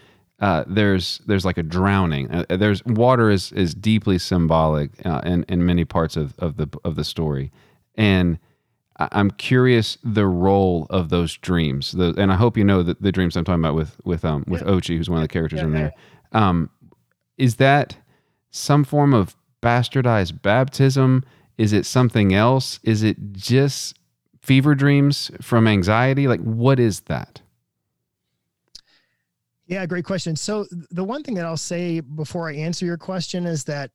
[0.43, 2.29] uh, there's there's like a drowning.
[2.31, 6.69] Uh, there's water is is deeply symbolic uh, in in many parts of of the
[6.85, 7.53] of the story,
[7.95, 8.39] and
[8.99, 11.93] I'm curious the role of those dreams.
[11.93, 14.45] The, and I hope you know the, the dreams I'm talking about with with um
[14.49, 14.63] with.
[14.63, 15.93] Ochi, who's one of the characters in there.
[16.33, 16.71] Um,
[17.39, 17.97] is that
[18.51, 21.25] some form of bastardized baptism?
[21.57, 22.81] Is it something else?
[22.83, 23.97] Is it just
[24.41, 26.27] fever dreams from anxiety?
[26.27, 27.43] Like what is that?
[29.73, 30.37] Yeah, great question.
[30.37, 33.91] So the one thing that I'll say before I answer your question is that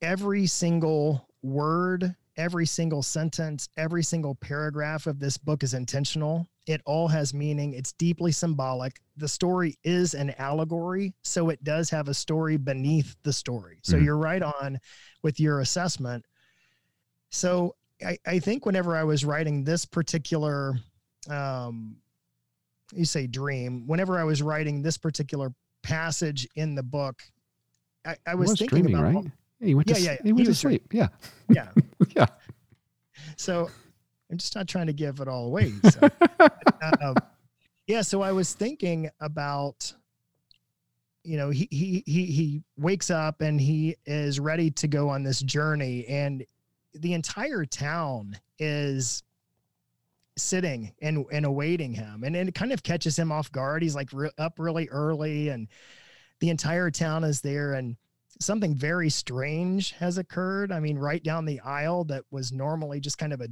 [0.00, 6.48] every single word, every single sentence, every single paragraph of this book is intentional.
[6.66, 7.72] It all has meaning.
[7.72, 9.00] It's deeply symbolic.
[9.16, 13.78] The story is an allegory, so it does have a story beneath the story.
[13.84, 14.04] So Mhm.
[14.04, 14.80] you're right on
[15.22, 16.26] with your assessment.
[17.30, 20.80] So I, I think whenever I was writing this particular
[21.30, 22.01] um
[22.92, 25.52] you say dream, whenever I was writing this particular
[25.82, 27.22] passage in the book,
[28.06, 29.24] I, I was, was thinking dreaming, about right?
[29.60, 30.16] Yeah, he went Yeah, to, yeah, yeah.
[30.22, 30.92] he He went to was dream- sleep.
[30.94, 31.08] Yeah.
[31.48, 31.68] yeah.
[32.16, 32.26] Yeah.
[33.36, 33.70] So
[34.30, 35.72] I'm just not trying to give it all away.
[35.90, 36.08] So,
[37.00, 37.14] um,
[37.86, 38.02] yeah.
[38.02, 39.92] So I was thinking about,
[41.24, 45.22] you know, he, he, he, he wakes up and he is ready to go on
[45.22, 46.44] this journey and
[46.94, 49.22] the entire town is
[50.36, 52.24] sitting and, and awaiting him.
[52.24, 53.82] And then it kind of catches him off guard.
[53.82, 55.68] He's like re- up really early and
[56.40, 57.96] the entire town is there and
[58.40, 60.72] something very strange has occurred.
[60.72, 63.48] I mean, right down the aisle that was normally just kind of a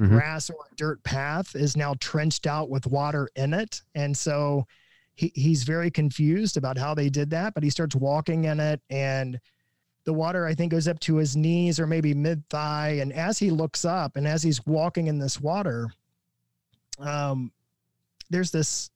[0.00, 0.08] Mhm.
[0.08, 3.80] grass or a dirt path is now trenched out with water in it.
[3.94, 4.66] And so
[5.14, 8.80] he, he's very confused about how they did that, but he starts walking in it
[8.90, 9.38] and
[10.04, 12.98] the water, I think, goes up to his knees or maybe mid thigh.
[13.00, 15.88] And as he looks up and as he's walking in this water,
[16.98, 17.52] um,
[18.30, 18.90] there's this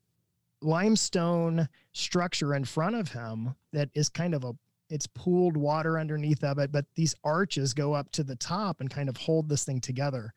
[0.60, 4.52] limestone structure in front of him that is kind of a
[4.90, 8.90] it's pooled water underneath of it but these arches go up to the top and
[8.90, 10.32] kind of hold this thing together.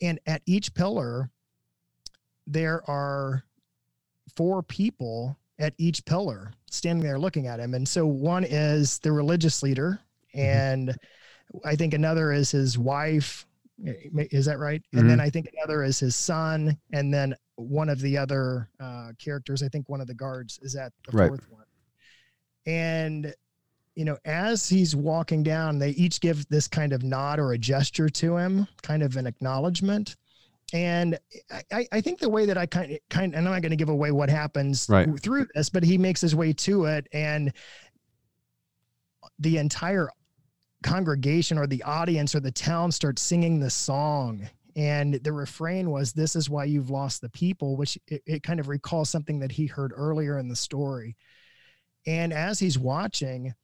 [0.00, 1.30] And at each pillar
[2.46, 3.44] there are
[4.36, 7.74] four people at each pillar standing there looking at him.
[7.74, 10.00] And so one is the religious leader
[10.34, 10.96] and
[11.64, 13.46] i think another is his wife
[13.84, 18.00] is that right and then i think another is his son and then one of
[18.00, 21.28] the other uh, characters i think one of the guards is at the Right.
[21.28, 21.64] fourth one
[22.66, 23.34] and
[23.94, 27.58] you know as he's walking down they each give this kind of nod or a
[27.58, 30.16] gesture to him kind of an acknowledgement
[30.72, 31.18] and
[31.50, 33.70] I- I, I think the way that I kind of, kind, and I'm not going
[33.72, 35.06] to give away what happens Right.
[35.20, 37.52] through this, but he makes his way to it, and
[39.38, 40.08] the entire
[40.82, 44.48] congregation or the audience or the town starts singing the song.
[44.74, 48.58] And the refrain was, This is why you've lost the people, which it, it kind
[48.60, 51.16] of recalls something that he heard earlier in the story.
[52.06, 53.54] And as he's watching,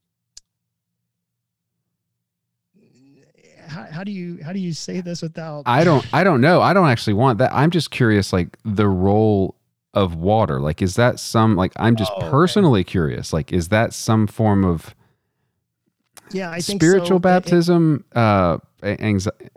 [3.66, 6.60] how, how do you how do you say this without I don't I don't know.
[6.60, 7.52] I don't actually want that.
[7.52, 9.56] I'm just curious like the role
[9.94, 10.60] of water.
[10.60, 12.30] Like is that some like I'm just Oh, okay.
[12.30, 13.32] personally curious.
[13.32, 14.94] Like is that some form of
[16.32, 17.14] yeah I think spiritual so.
[17.14, 19.48] It- it- baptism uh anxiety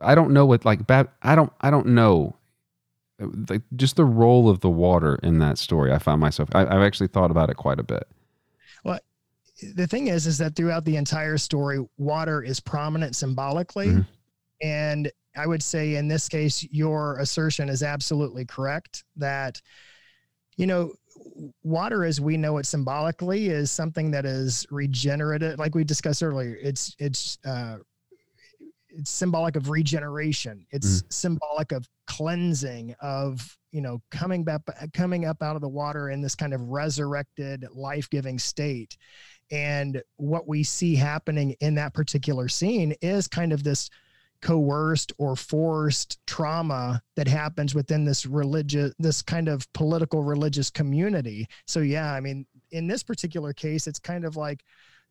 [0.00, 2.34] I don't know what like bap- I don't I don't know
[3.48, 5.90] like just the role of the water in that story.
[5.92, 8.06] I found myself I, I've actually thought about it quite a bit.
[8.84, 8.98] Well,
[9.74, 14.06] the thing is is that throughout the entire story water is prominent symbolically Mhm.
[14.62, 19.60] and i would say in this case your assertion is absolutely correct that
[20.58, 20.92] you know
[21.62, 25.58] water as we know it symbolically is something that is regenerative.
[25.58, 27.76] Like we discussed earlier it's it's uh
[28.88, 30.66] it's symbolic of regeneration.
[30.70, 34.62] It's symbolic of cleansing of you know coming back
[34.94, 38.96] coming up out of the water in this kind of resurrected life-giving state.
[39.50, 43.90] And what we see happening in that particular scene is kind of this
[44.46, 51.48] coerced or forced trauma that happens within this religious this kind of political religious community.
[51.66, 54.62] So yeah i mean in this particular case it's kind of like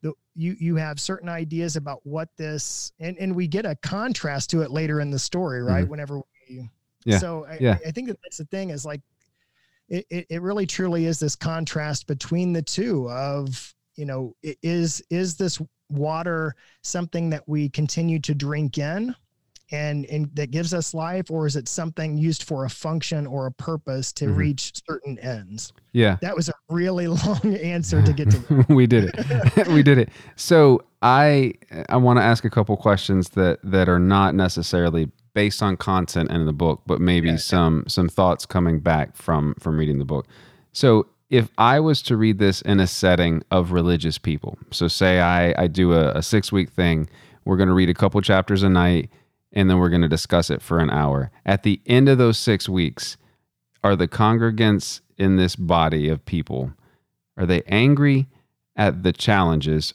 [0.03, 4.51] the you you have certain ideas about what this and and we get a contrast
[4.51, 5.81] to it later in the story right?
[5.81, 5.91] Mm-hmm.
[5.91, 6.69] Whenever we
[7.03, 7.77] Yeah, so I, yeah.
[7.85, 9.01] I think that that's the thing is like
[9.89, 15.03] it, it, it really truly is this contrast between the two of you know is
[15.09, 19.13] is this water something that we continue to drink in
[19.71, 23.47] and and that gives us life or is it something used for a function or
[23.47, 24.35] a purpose to Mhm.
[24.37, 26.17] reach certain ends Yeah.
[26.21, 29.67] that was a really long answer to get to we did it.
[29.69, 30.09] we did it.
[30.35, 31.53] So I
[31.89, 36.31] I want to ask a couple questions that that are not necessarily based on content
[36.31, 37.35] in the book, but maybe Yeah.
[37.37, 40.27] some some thoughts coming back from from reading the book.
[40.73, 45.19] So if I was to read this in a setting of religious people, so say
[45.21, 47.09] I I do a, a six week thing,
[47.45, 49.09] we're going to read a couple chapters a night,
[49.55, 51.31] and then we're going to discuss it for an hour.
[51.45, 53.17] At the end of those six weeks,
[53.83, 56.73] are the congregants in this body of people
[57.37, 58.27] are they angry
[58.77, 59.93] at the challenges?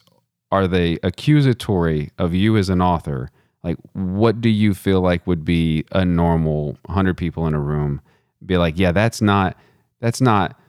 [0.51, 3.31] Are they accusatory of you as an author?
[3.63, 7.99] Like, what do you feel like would be a normal 100 people in a room?
[8.45, 9.57] Be like, yeah, that's not,
[9.99, 10.59] that's not,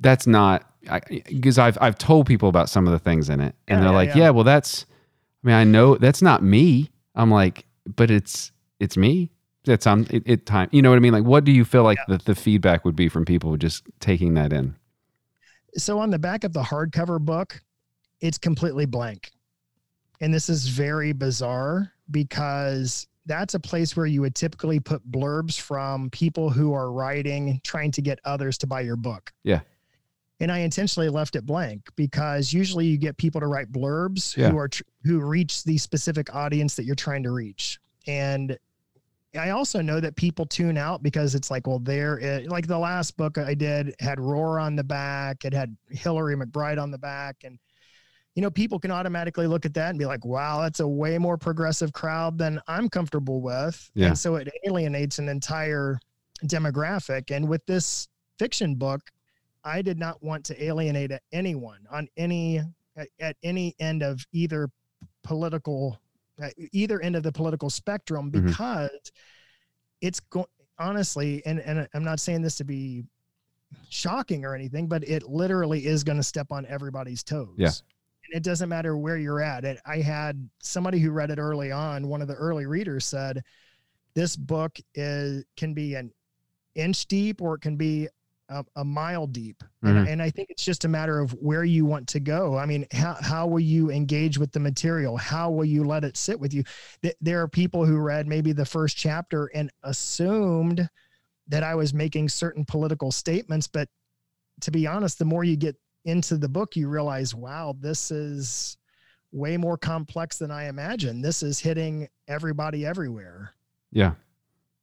[0.00, 0.64] that's not
[1.16, 3.90] because I've I've told people about some of the things in it, and Yeah, they're
[3.90, 4.16] yeah, like, yeah.
[4.16, 4.30] yeah.
[4.30, 4.86] well, that's.
[5.44, 6.90] I mean, I know that's not me.
[7.14, 9.30] I'm like, but it's it's me.
[9.64, 10.68] It's on it, it time.
[10.72, 11.12] You know what I mean?
[11.12, 14.34] Like, what do you feel like the, the feedback would be from people just taking
[14.34, 14.76] that in?
[15.76, 17.60] so on the back of the hardcover book,
[18.20, 19.32] it's completely blank.
[20.20, 25.60] And this is very bizarre because that's a place where you would typically put blurbs
[25.60, 29.32] from people who are writing, trying to get others to buy your book.
[29.44, 29.60] Yeah.
[30.40, 34.50] And I intentionally left it blank because usually you get people to write blurbs Yeah.
[34.50, 37.80] who are tr- who reach the specific audience that you're trying to reach.
[38.06, 38.56] And
[39.38, 42.66] I also know that people tune out because it's like, well, there, it, eh, like
[42.66, 46.90] the last book I did had Rohr on the back, it had Hillary McBride on
[46.90, 47.58] the back, and
[48.34, 51.18] you know, people can automatically look at that and be like, wow, that's a way
[51.18, 53.90] more progressive crowd than I'm comfortable with.
[53.94, 54.08] Yeah.
[54.08, 55.98] And so it alienates an entire
[56.44, 57.34] demographic.
[57.34, 58.06] And with this
[58.38, 59.00] fiction book,
[59.68, 62.60] I did not want to alienate anyone on any
[63.20, 64.68] at, any end of either
[65.22, 65.98] political
[66.72, 68.46] either end of the political spectrum Mhm.
[68.46, 69.12] because
[70.00, 70.46] it's going
[70.78, 73.04] honestly and and I'm not saying this to be
[73.88, 77.68] shocking or anything but it literally is going to step on everybody's toes Yeah.
[77.68, 81.70] and it doesn't matter where you're at it, I had somebody who read it early
[81.72, 83.42] on one of the early readers said
[84.14, 86.12] this book is can be an
[86.74, 88.08] inch deep or it can be
[88.48, 89.62] a, a mile deep.
[89.84, 89.90] Mhm.
[89.98, 92.56] and, and i think it's just a matter of where you want to go.
[92.56, 95.16] I mean how, how will you engage with the material?
[95.16, 96.64] How will you let it sit with you?
[97.02, 100.88] Th- there are people who read maybe the first chapter and assumed
[101.48, 103.88] that i was making certain political statements but
[104.60, 108.76] to be honest the more you get into the book you realize wow this is
[109.32, 111.22] way more complex than i imagined.
[111.24, 113.52] This is hitting everybody everywhere.
[113.92, 114.12] Yeah,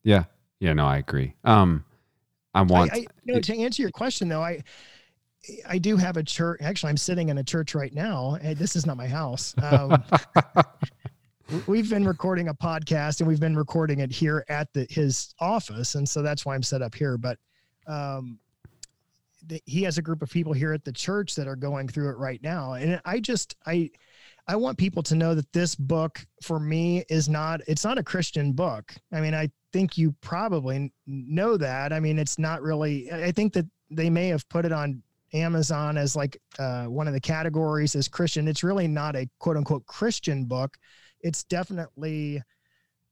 [0.03, 0.25] yeah,
[0.59, 0.73] yeah.
[0.73, 1.33] No, I agree.
[1.43, 1.83] Um,
[2.55, 2.93] I want.
[2.93, 4.63] I, I, you know, to answer your question though, I
[5.67, 6.59] I do have a church.
[6.61, 8.37] Actually, I'm sitting in a church right now.
[8.41, 9.53] and This is not my house.
[9.61, 10.03] Um,
[11.67, 15.95] we've been recording a podcast, and we've been recording it here at the his office,
[15.95, 17.17] and so that's why I'm set up here.
[17.17, 17.37] But
[17.87, 18.39] um,
[19.45, 22.09] the, he has a group of people here at the church that are going through
[22.09, 23.91] it right now, and I just I
[24.47, 28.03] I want people to know that this book for me is not it's not a
[28.03, 28.93] Christian book.
[29.11, 31.91] I mean, I think you probably know that.
[31.91, 35.01] I mean, it's not really I I think that they may have put it on
[35.33, 38.47] Amazon as like uh, one of the categories as Christian.
[38.47, 40.77] It's really not a quote unquote Christian book.
[41.21, 42.41] It's definitely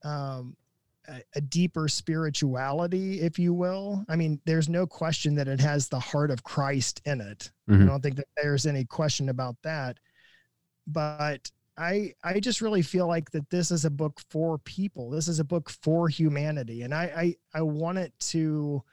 [0.03, 0.55] um,
[1.07, 4.05] a, a deeper spirituality, if you will.
[4.07, 7.51] I mean, there's no question that it has the heart of Christ in it.
[7.67, 7.87] I Mhm.
[7.87, 9.97] don't think that there's any question about that.
[10.87, 15.09] But I I just really feel like that this is a book for people.
[15.09, 18.83] This is a book for humanity, and I I, I want it to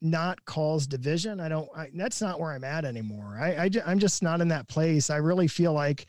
[0.00, 1.40] not cause division.
[1.40, 1.68] I don't.
[1.76, 3.38] I, that's not where I'm at anymore.
[3.40, 5.10] I, I I'm just not in that place.
[5.10, 6.06] I really feel like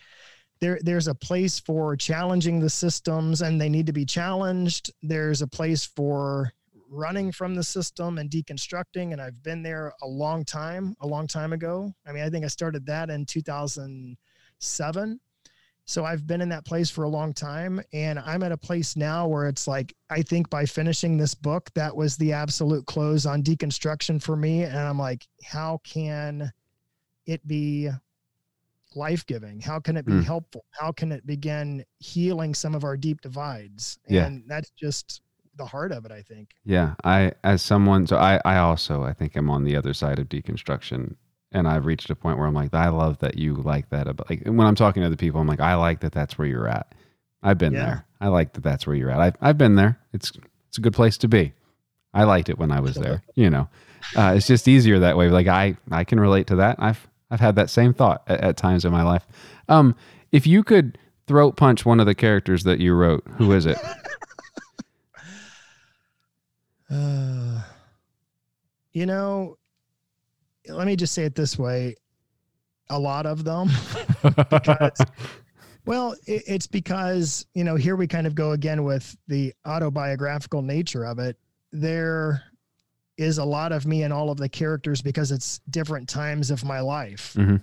[0.62, 4.92] there there's a place for challenging the systems, and they need to be challenged.
[5.02, 6.52] There's a place for
[6.90, 11.28] running from the system and deconstructing, and I've been there a long time, a long
[11.28, 11.94] time ago.
[12.06, 13.26] I mean, I think I started that in
[14.66, 15.20] 2007.
[15.88, 18.96] So I've been in that place for a long time and I'm at a place
[18.96, 23.28] now where it's like I think by finishing this book that was the absolute close
[23.28, 26.52] on deconstruction for me and I'm like how can
[27.28, 27.90] it be
[28.96, 29.60] life-giving?
[29.60, 30.24] How can it be Mm.
[30.24, 30.66] helpful?
[30.72, 34.00] How can it begin healing some of our deep divides?
[34.08, 34.26] Yeah.
[34.26, 35.22] And that's just
[35.58, 36.50] the heart of it, I think.
[36.64, 40.18] Yeah, I as someone so I I also I think I'm on the other side
[40.18, 41.16] of deconstruction
[41.56, 44.30] and I've reached a point where I'm like I love that you like that about
[44.30, 46.68] like when I'm talking to other people I'm like I like that that's where you're
[46.68, 46.94] at.
[47.42, 47.86] I've been Yeah.
[47.86, 48.06] there.
[48.22, 49.20] I like that that's where you're at.
[49.20, 49.98] I've I've been there.
[50.14, 50.32] It's
[50.70, 51.54] it's a good place to be.
[52.14, 53.24] I liked it when I was there.
[53.36, 53.68] You know,
[54.16, 55.30] uh, it's just easier that way.
[55.30, 56.76] Like I I can relate to that.
[56.80, 59.26] I've I've had that same thought at, at times in my life.
[59.68, 59.96] Um,
[60.32, 63.78] if you could throat punch one of the characters that you wrote, who is it?
[66.90, 67.62] Uh,
[68.94, 69.58] you know,
[70.70, 71.96] let me just say it this way
[72.90, 73.70] a lot of them.
[74.50, 75.00] Because-
[75.86, 80.64] well, it, it's because, you know, here we kind of go again with the autobiographical
[80.64, 81.38] nature of it.
[81.72, 82.42] There
[83.18, 86.64] is a lot of me in all of the characters because it's different times of
[86.66, 87.34] my life.
[87.38, 87.62] Mhm.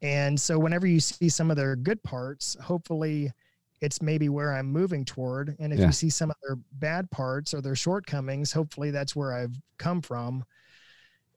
[0.00, 3.32] And so whenever you see some of their good parts, hopefully
[3.80, 5.56] it's maybe where I'm moving toward.
[5.58, 5.86] And if Yeah.
[5.86, 10.00] you see some of their bad parts or their shortcomings, hopefully that's where I've come
[10.02, 10.44] from.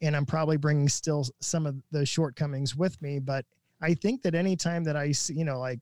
[0.01, 3.19] And I'm probably bringing still some of the shortcomings with me.
[3.19, 3.45] But
[3.81, 5.79] I think that anytime that I see, you know, like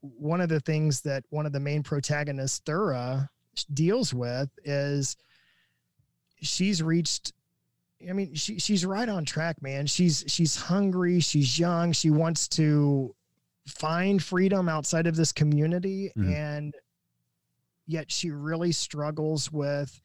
[0.00, 3.28] one of the things that one of the main protagonists, Thura,
[3.74, 5.16] deals with is
[6.40, 7.32] she's reached
[8.08, 9.86] I mean, she she's right on track, man.
[9.86, 11.18] She's she's hungry.
[11.18, 11.92] She's young.
[11.92, 13.14] She wants to
[13.66, 16.34] find freedom outside of this community, Mhm.
[16.34, 16.74] and
[17.86, 19.98] yet she really struggles with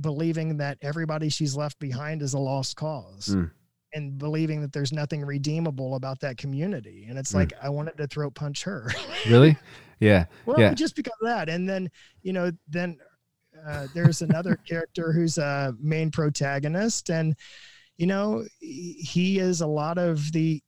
[0.00, 3.28] believing that everybody she's left behind is a lost cause.
[3.28, 3.50] Mm.
[3.94, 7.06] And believing that there's nothing redeemable about that community.
[7.08, 7.36] And it's Mm.
[7.36, 8.90] like, I wanted to throat punch her.
[9.28, 9.56] Really?
[10.00, 10.24] Yeah.
[10.46, 10.74] Well, Yeah.
[10.74, 11.48] just because of that.
[11.48, 11.90] And then,
[12.22, 12.98] you know, then
[13.66, 17.10] uh, there's another character who's a main protagonist.
[17.10, 17.36] And,
[17.98, 20.60] you know, he is a lot of the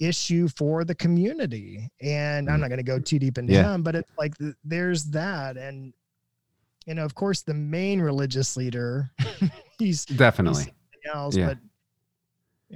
[0.00, 1.88] issue for the community.
[2.02, 3.52] And I'm not going to go too deep into.
[3.54, 3.72] Yeah.
[3.74, 5.56] him, but it's like th- there's that.
[5.56, 5.94] And,
[6.86, 9.10] you know, of course, the main religious leader,
[9.78, 10.64] he's Definitely.
[10.64, 10.74] something
[11.12, 11.36] else.
[11.36, 11.46] Yeah.
[11.48, 11.58] But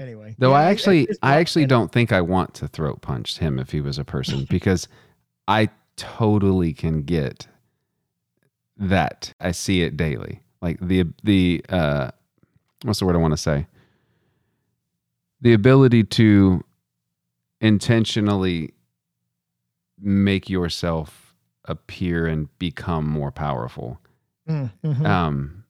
[0.01, 0.35] anyway.
[0.39, 3.71] Though Yeah, I actually, I actually don't think I want to throat punch him if
[3.71, 4.89] he was a person because
[5.47, 7.47] I totally can get
[8.77, 9.33] that.
[9.41, 10.43] I see it daily.
[10.61, 12.11] Like the the uh,
[12.83, 13.67] what's the word I want to say?
[15.41, 16.63] The ability to
[17.61, 18.75] intentionally
[19.99, 21.30] make yourself
[21.71, 24.01] appear and become more powerful.
[24.49, 25.07] Mm, mhm.
[25.07, 25.65] Um,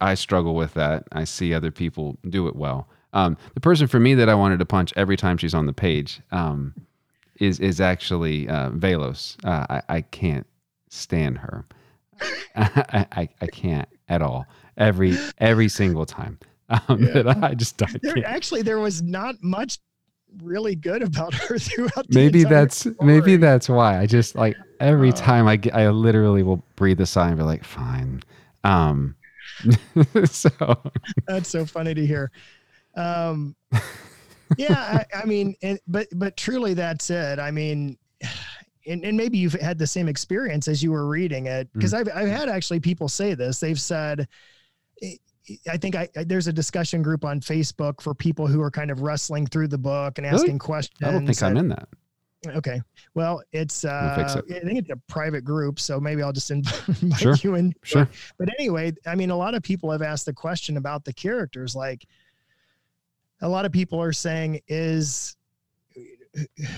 [0.00, 1.04] I struggle with that.
[1.12, 2.88] I see other people do it well.
[3.12, 5.72] Um, the person for me that I wanted to punch every time she's on the
[5.72, 6.74] page um,
[7.40, 9.36] is is actually uh, Velos.
[9.44, 10.46] Uh, I, I can't
[10.90, 11.64] stand her.
[12.56, 14.46] I, I, I can't at all.
[14.76, 16.38] Every every single time
[16.68, 17.12] um, Yeah.
[17.22, 19.78] that I just I there, actually, there was not much
[20.42, 22.06] really good about her throughout.
[22.08, 25.12] the Maybe that's maybe that's why I just like every Uh.
[25.12, 28.22] time I get, I literally will breathe a sigh and be like, fine.
[28.64, 29.14] Um,
[30.24, 30.50] so
[31.26, 32.30] That's so funny to hear.
[32.96, 33.54] Um,
[34.56, 37.38] yeah, I, I mean, and, but but truly, that's it.
[37.38, 37.98] I mean,
[38.86, 41.98] and, and maybe you've had the same experience as you were reading it because Mm.
[42.00, 43.60] I've I've had actually people say this.
[43.60, 44.28] They've said.
[45.70, 48.90] I- think I, I- there's a discussion group on Facebook for people who are kind
[48.90, 50.36] of wrestling through the book and Really?
[50.38, 50.98] asking questions.
[51.02, 51.88] I don't think I'm in that.
[52.46, 52.80] Okay.
[53.14, 54.56] Well, it's uh, it.
[54.56, 57.34] I think it's a private group, so maybe I'll just invite Sure.
[57.42, 57.72] you in.
[57.82, 58.06] Sure.
[58.38, 61.74] But anyway, I mean, a lot of people have asked the question about the characters.
[61.74, 62.04] Like,
[63.40, 65.36] a lot of people are saying, is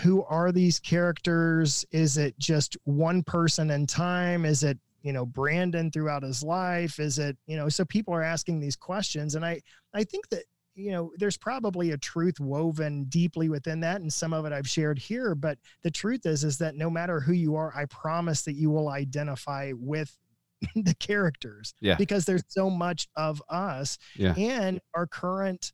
[0.03, 1.85] who are these characters?
[1.91, 4.45] Is it just one person in time?
[4.45, 6.99] Is it you know Brandon throughout his life?
[6.99, 7.69] Is it you know?
[7.69, 9.61] So people are asking these questions, and I
[9.95, 10.43] I think that
[10.75, 14.69] you know there's probably a truth woven deeply within that and some of it i've
[14.69, 18.43] shared here but the truth is is that no matter who you are i promise
[18.43, 20.15] that you will identify with
[20.77, 21.95] the characters Yeah.
[21.97, 24.35] because there's so much of us Yeah.
[24.37, 25.73] and our current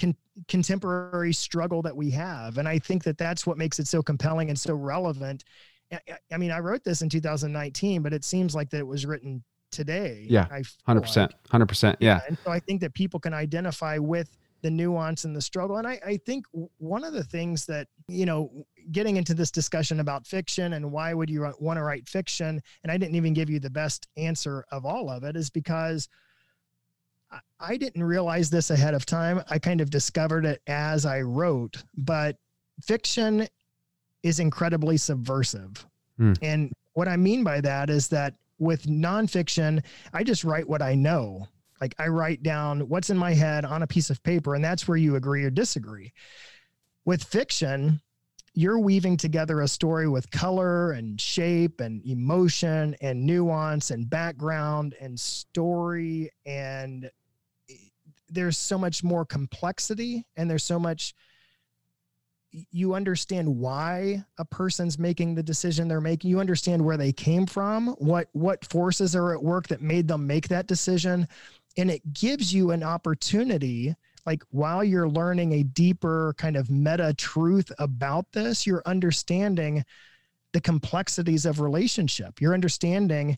[0.00, 0.14] con-
[0.46, 4.50] contemporary struggle that we have and i think that that's what makes it so compelling
[4.50, 5.42] and so relevant
[6.32, 9.42] I- mean i wrote this in 2019 but it seems like that it was written
[9.70, 10.46] today Yeah,
[10.86, 11.96] hundred percent, Hundred percent.
[12.00, 12.20] Yeah.
[12.28, 15.78] And so I think that people can identify with the nuance and the struggle.
[15.78, 16.46] And I, I think
[16.78, 21.12] one of the things that, you know, getting into this discussion about fiction and why
[21.12, 24.64] would you want to write fiction, and I didn't even give you the best answer
[24.70, 26.08] of all of it, is because
[27.58, 29.42] I didn't realize this ahead of time.
[29.50, 32.36] I kind of discovered it as I wrote, but
[32.80, 33.48] fiction
[34.24, 35.86] is incredibly subversive.
[36.16, 36.32] Hmm.
[36.42, 40.94] And what I mean by that is that with nonfiction, I just write what I
[40.94, 41.46] know.
[41.80, 44.88] Like I write down what's in my head on a piece of paper, and that's
[44.88, 46.12] where you agree or disagree.
[47.04, 48.00] With fiction,
[48.54, 54.94] you're weaving together a story with color and shape and emotion and nuance and background
[55.00, 56.30] and story.
[56.46, 57.10] And
[58.30, 61.14] there's so much more complexity and there's so much
[62.70, 66.30] you understand why a person's making the decision they're making.
[66.30, 70.26] You understand where they came from what what forces are at work that made them
[70.26, 71.26] make that decision.
[71.76, 73.94] And it gives you an opportunity
[74.26, 79.84] like while you're learning a deeper kind of meta truth about this you're understanding
[80.52, 82.40] the complexities of relationship.
[82.40, 83.36] You're understanding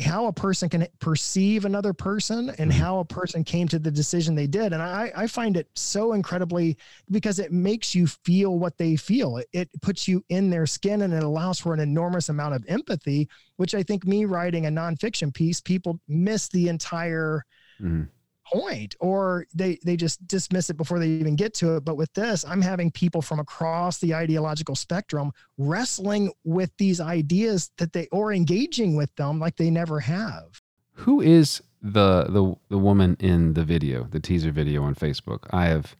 [0.00, 2.74] how a person can perceive another person and Mhm.
[2.74, 6.12] how a person came to the decision they did and i i find it so
[6.12, 6.76] incredibly
[7.10, 11.02] because it makes you feel what they feel it, it puts you in their skin
[11.02, 14.70] and it allows for an enormous amount of empathy which i think me writing a
[14.70, 17.44] nonfiction piece people miss the entire
[17.80, 18.08] Mhm.
[18.52, 22.12] Point or they they just dismiss it before they even get to it but with
[22.14, 28.06] this i'm having people from across the ideological spectrum wrestling with these ideas that they
[28.12, 30.60] or engaging with them like they never have
[30.92, 35.46] Who is the the the woman in the video, the teaser video on Facebook?
[35.50, 35.94] I have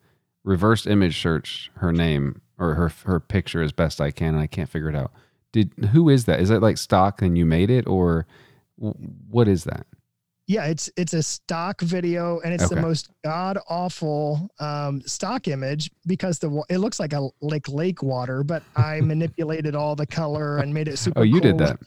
[0.44, 4.48] reverse image searched her name or her her picture as best I can, and I
[4.48, 5.12] can't figure it out.
[5.52, 6.40] Did who is that?
[6.40, 8.26] Is that like stock and you made it, or
[8.76, 9.86] what is that?
[10.48, 12.74] Yeah, it's it's a stock video and it's Okay.
[12.74, 18.02] the most god awful um, stock image because the it looks like a like lake
[18.02, 21.20] water, but I manipulated all the color and made it super.
[21.20, 21.78] Oh, you did that.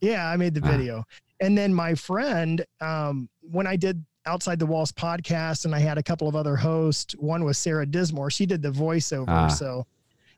[0.00, 0.70] Yeah, I made the Ah.
[0.70, 1.04] video,
[1.40, 5.98] and then my friend, um, when I did Outside the Walls podcast, and I had
[5.98, 7.14] a couple of other hosts.
[7.18, 8.30] One was Sarah Dismore.
[8.30, 9.48] She did the voiceover, Ah.
[9.48, 9.84] so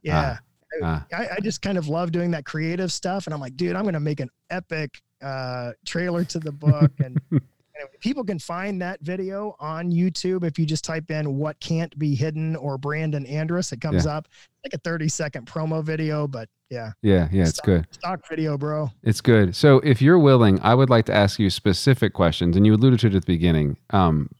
[0.03, 0.38] yeah.
[0.82, 1.05] Ah.
[1.12, 3.26] I, I just kind of love doing that creative stuff.
[3.26, 6.91] And I'm like, dude, I'm going to make an epic uh, trailer to the book.
[6.99, 10.45] And anyway, people can find that video on YouTube.
[10.45, 14.29] If you just type in what can't be hidden or Brandon Andrus, it comes up
[14.64, 16.27] like a 30 second promo video.
[16.27, 17.87] But yeah, Yeah, yeah, it's good.
[17.91, 18.91] stock video, bro.
[19.03, 19.55] It's good.
[19.55, 23.01] So if you're willing, I would like to ask you specific questions, and you alluded
[23.01, 23.77] to it at the beginning.
[23.91, 24.31] Um,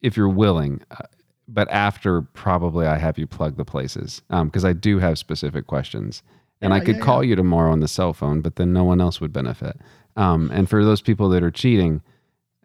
[0.00, 1.04] if you're willing, uh,
[1.46, 6.22] but after probably I have you plug the places, because I do have specific questions,
[6.62, 9.00] and I could yeah, call you tomorrow on the cell phone, but then no one
[9.00, 9.76] else would benefit.
[10.16, 12.02] Um, and for those people that are cheating,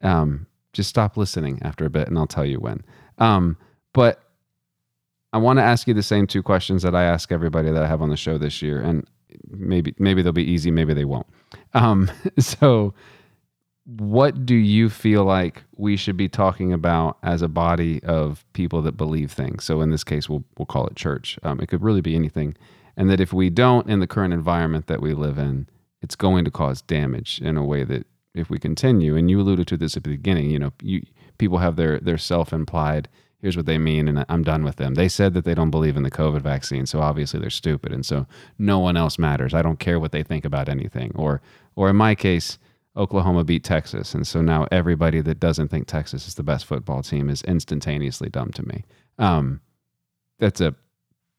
[0.01, 2.83] um, just stop listening after a bit, and I'll tell you when.
[3.17, 3.57] Um,
[3.93, 4.21] but
[5.33, 7.87] I want to ask you the same two questions that I ask everybody that I
[7.87, 9.05] have on the show this year, and
[9.49, 11.27] maybe maybe they'll be easy, maybe they won't.
[11.73, 12.93] Um, so,
[13.85, 18.81] what do you feel like we should be talking about as a body of people
[18.83, 19.63] that believe things?
[19.63, 21.39] So, in this case, we'll we'll call it church.
[21.43, 22.55] Um, it could really be anything,
[22.95, 25.67] and that if we don't, in the current environment that we live in,
[26.07, 29.17] it's going to cause damage in a way that if we continue.
[29.17, 30.49] And you alluded to this at the beginning.
[30.49, 31.01] You know, you
[31.37, 33.09] people have their their self implied.
[33.41, 34.93] Here's what they mean, and I'm done with them.
[34.93, 38.05] They said that they don't believe in the COVID vaccine, so obviously they're stupid, and
[38.05, 38.25] so
[38.57, 39.53] no one else matters.
[39.53, 41.11] I don't care what they think about anything.
[41.13, 41.41] Or,
[41.75, 42.57] or in my case,
[42.95, 47.03] Oklahoma beat Texas, and so now everybody that doesn't think Texas is the best football
[47.03, 48.85] team is instantaneously dumb to me.
[49.19, 49.61] Um,
[50.39, 50.73] that's a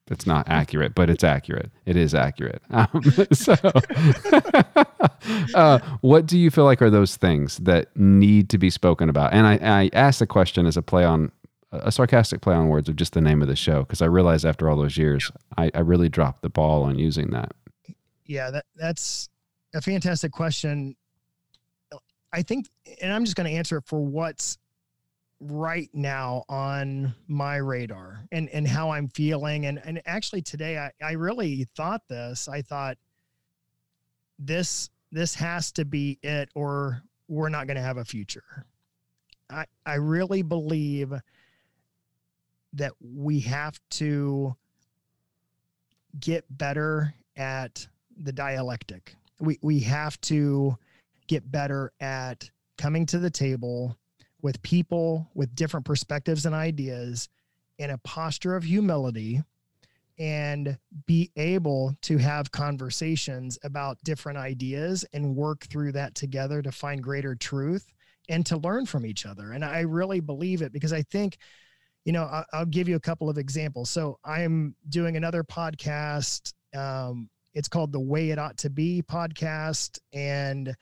[0.09, 1.70] that's not accurate, but it's accurate.
[1.86, 2.62] It is accurate.
[2.70, 3.02] Um,
[3.32, 3.54] so,
[5.54, 9.32] uh, what do you feel like are those things that need to be spoken about?
[9.32, 11.32] And I, I asked the question as a play on
[11.72, 14.46] a sarcastic play on words of just the name of the show because I realized
[14.46, 17.52] after all those years, I, I really dropped the ball on using that.
[18.24, 19.28] Yeah, that that's
[19.74, 20.96] a fantastic question.
[22.32, 22.66] I think,
[23.00, 24.59] and I'm just going to answer it for what's
[25.41, 29.66] right now on my radar and and how I'm feeling.
[29.66, 32.49] And and actually today I, I really thought this.
[32.49, 32.99] I thought
[34.39, 38.66] this this has to be it or we're not going to have a future.
[39.51, 41.12] I I really believe
[42.74, 44.55] that we have to
[46.20, 47.86] get better at
[48.16, 49.14] the dialectic.
[49.39, 50.76] We we have to
[51.28, 53.97] get better at coming to the table
[54.43, 57.28] with people with different perspectives and ideas
[57.78, 59.43] in a posture of humility
[60.18, 60.76] and
[61.07, 67.03] be able to have conversations about different ideas and work through that together to find
[67.03, 67.86] greater truth
[68.28, 69.53] and to learn from each other.
[69.53, 71.39] And I really believe it because I think,
[72.05, 73.91] you know, I'll give you a couple of examples.
[73.91, 76.53] So I'm doing another podcast.
[76.74, 79.99] Um, it's called the Way It Ought to Be podcast.
[80.12, 80.74] And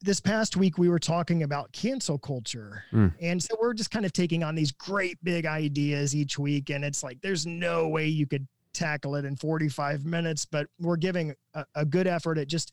[0.00, 2.84] this past week we were talking about cancel culture.
[2.92, 3.12] Mm.
[3.20, 6.70] And so we're just kind of taking on these great big ideas each week.
[6.70, 10.96] And it's like, there's no way you could tackle it in 45 minutes, but we're
[10.96, 12.72] giving a, a good effort at just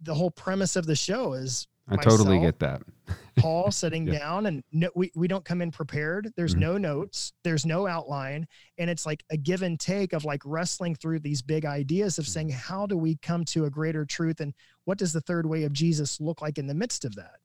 [0.00, 2.82] the whole premise of the show is I totally get that.
[3.38, 4.18] Paul sitting Yeah.
[4.18, 6.32] down and no, we, we don't come in prepared.
[6.36, 6.60] There's Mhm.
[6.60, 8.48] no notes, there's no outline.
[8.78, 12.26] And it's like a give and take of like wrestling through these big ideas of
[12.26, 14.40] saying, how do we come to a greater truth?
[14.40, 17.36] And what does the third way of Jesus look like in the midst of that?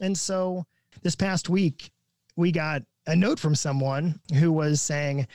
[0.00, 0.64] And so
[1.02, 1.92] this past week,
[2.36, 5.26] we got a note from someone who was saying,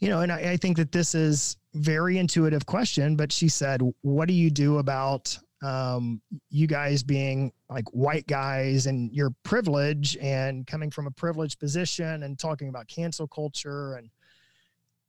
[0.00, 3.80] you know, and I, I think that this is very intuitive question, but she said,
[4.02, 10.16] what do you do about um, you guys being like white guys and your privilege
[10.20, 14.10] and coming from a privileged position and talking about cancel culture and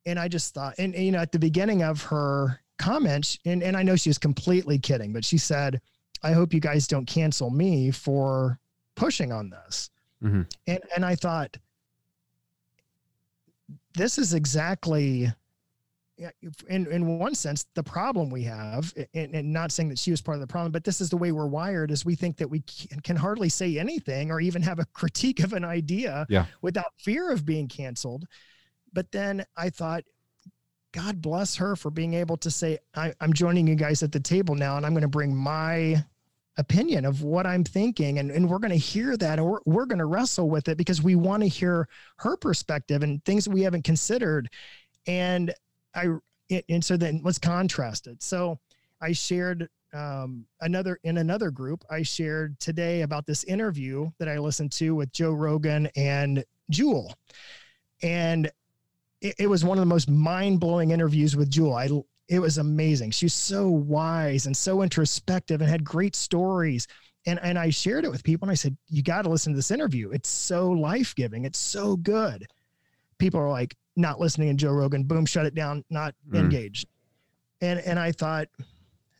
[0.06, 3.62] and I just thought and, and, you know at the beginning of her comments and
[3.62, 5.82] and I know she was completely kidding but she said
[6.24, 8.58] I hope you guys don't cancel me for
[8.96, 9.90] pushing on this
[10.24, 10.50] Mhm.
[10.66, 11.58] and and I thought
[13.96, 15.32] this is exactly
[16.68, 20.22] in in one sense, the problem we have, and, and not saying that she was
[20.22, 22.50] part of the problem, but this is the way we're wired: is we think that
[22.50, 22.62] we
[23.04, 26.46] can, hardly say anything or even have a critique of an idea Yeah.
[26.62, 28.26] without fear of being canceled.
[28.94, 30.04] But then I thought,
[30.92, 34.20] God bless her for being able to say, I, "I'm joining you guys at the
[34.20, 36.04] table now, and I'm going to bring my."
[36.60, 39.86] opinion of what I'm thinking and, and we're going to hear that and we're, we're
[39.86, 41.88] going to wrestle with it because we want to hear
[42.18, 44.50] her perspective and things that we haven't considered
[45.06, 45.54] and
[45.98, 46.08] I
[46.50, 48.24] it- and so then let's contrast it.
[48.24, 48.60] So
[49.02, 54.38] I shared um, another in another group, I shared today about this interview that I
[54.38, 57.14] listened to with Joe Rogan and Jewel,
[58.04, 58.52] and
[59.22, 61.74] it, it was one of the most mind blowing interviews with Jewel.
[61.74, 61.90] I
[62.28, 63.12] it was amazing.
[63.12, 66.88] She's so wise and so introspective and had great stories.
[67.26, 69.58] And and I shared it with people and I said, you got to listen to
[69.58, 70.12] this interview.
[70.12, 71.46] It's so life giving.
[71.46, 72.48] It's so good.
[73.20, 75.04] People are like not listening to Joe Rogan.
[75.04, 75.84] Boom, shut it down.
[75.90, 76.40] Not Mm.
[76.40, 76.88] engaged.
[77.62, 78.48] And and I thought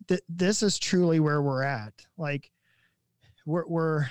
[0.08, 1.94] that this is truly where we're at.
[2.18, 2.52] Like
[3.46, 4.08] we're we're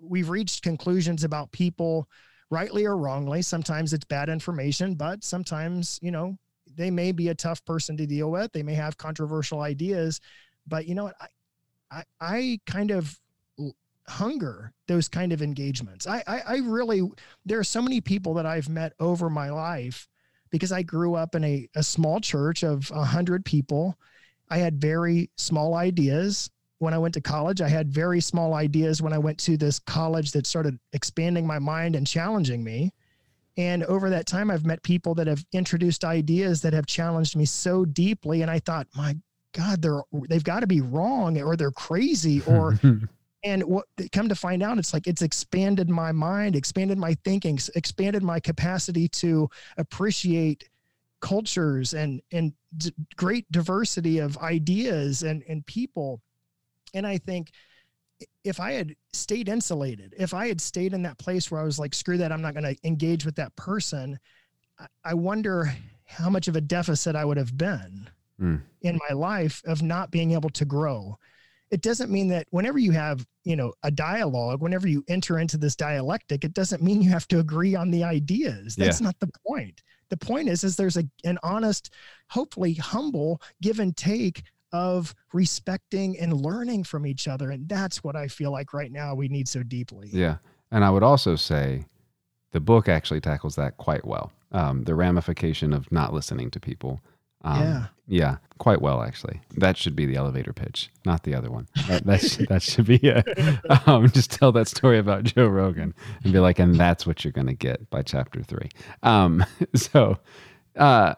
[0.00, 2.08] we've reached conclusions about people
[2.50, 3.42] rightly or wrongly.
[3.42, 6.36] Sometimes it's bad information, but sometimes, you know,
[6.76, 8.52] they may be a tough person to deal with.
[8.52, 10.20] They may have controversial ideas,
[10.66, 11.16] but you know what?
[11.20, 11.26] I,
[11.90, 13.18] I, I kind of
[14.08, 16.06] hunger those kind of engagements.
[16.06, 17.02] I, I, I really,
[17.44, 20.08] there are so many people that I've met over my life
[20.50, 23.98] because I grew up in a, a small church of a hundred people.
[24.50, 27.60] I had very small ideas when I went to college.
[27.60, 31.58] I had very small ideas when I went to this college that started expanding my
[31.58, 32.92] mind and challenging me.
[33.56, 37.44] And over that time, I've met people that have introduced ideas that have challenged me
[37.44, 38.42] so deeply.
[38.42, 39.16] And I thought, my
[39.52, 42.78] God, they're they've got to be wrong or they're crazy or
[43.44, 47.58] and what come to find out, it's like it's expanded my mind, expanded my thinking,
[47.74, 50.68] expanded my capacity to appreciate
[51.20, 56.20] cultures and and d- great diversity of ideas and and people.
[56.94, 57.50] And I think
[58.44, 61.78] if I had stayed insulated, if I had stayed in that place where I was
[61.78, 64.18] like, screw that, I'm not going to engage with that person,
[65.04, 65.74] I- wonder
[66.06, 68.08] how much of a deficit I would have been
[68.40, 68.62] Mm.
[68.82, 71.18] in my life of not being able to grow.
[71.70, 75.56] It doesn't mean that whenever you have, you know, a dialogue, whenever you enter into
[75.56, 78.76] this dialectic, it doesn't mean you have to agree on the ideas.
[78.76, 79.82] That's not the point.
[80.10, 81.90] The point is, is there's a, an honest,
[82.30, 84.42] hopefully humble give and take
[84.72, 87.50] of respecting and learning from each other.
[87.50, 90.10] And that's what I feel like right now we need so deeply.
[90.12, 90.36] Yeah.
[90.70, 91.84] And I would also say
[92.50, 94.32] the book actually tackles that quite well.
[94.52, 97.00] Um, the ramification of not listening to people.
[97.44, 97.86] Um, Yeah.
[98.06, 99.40] Yeah, quite well, actually.
[99.56, 101.68] That should be the elevator pitch, not the other one.
[101.88, 103.24] That, that, should, that should be it.
[103.86, 107.32] Um, just tell that story about Joe Rogan and be like, and that's what you're
[107.32, 108.68] going to get by chapter three.
[109.02, 110.18] Um, so,
[110.76, 111.14] uh,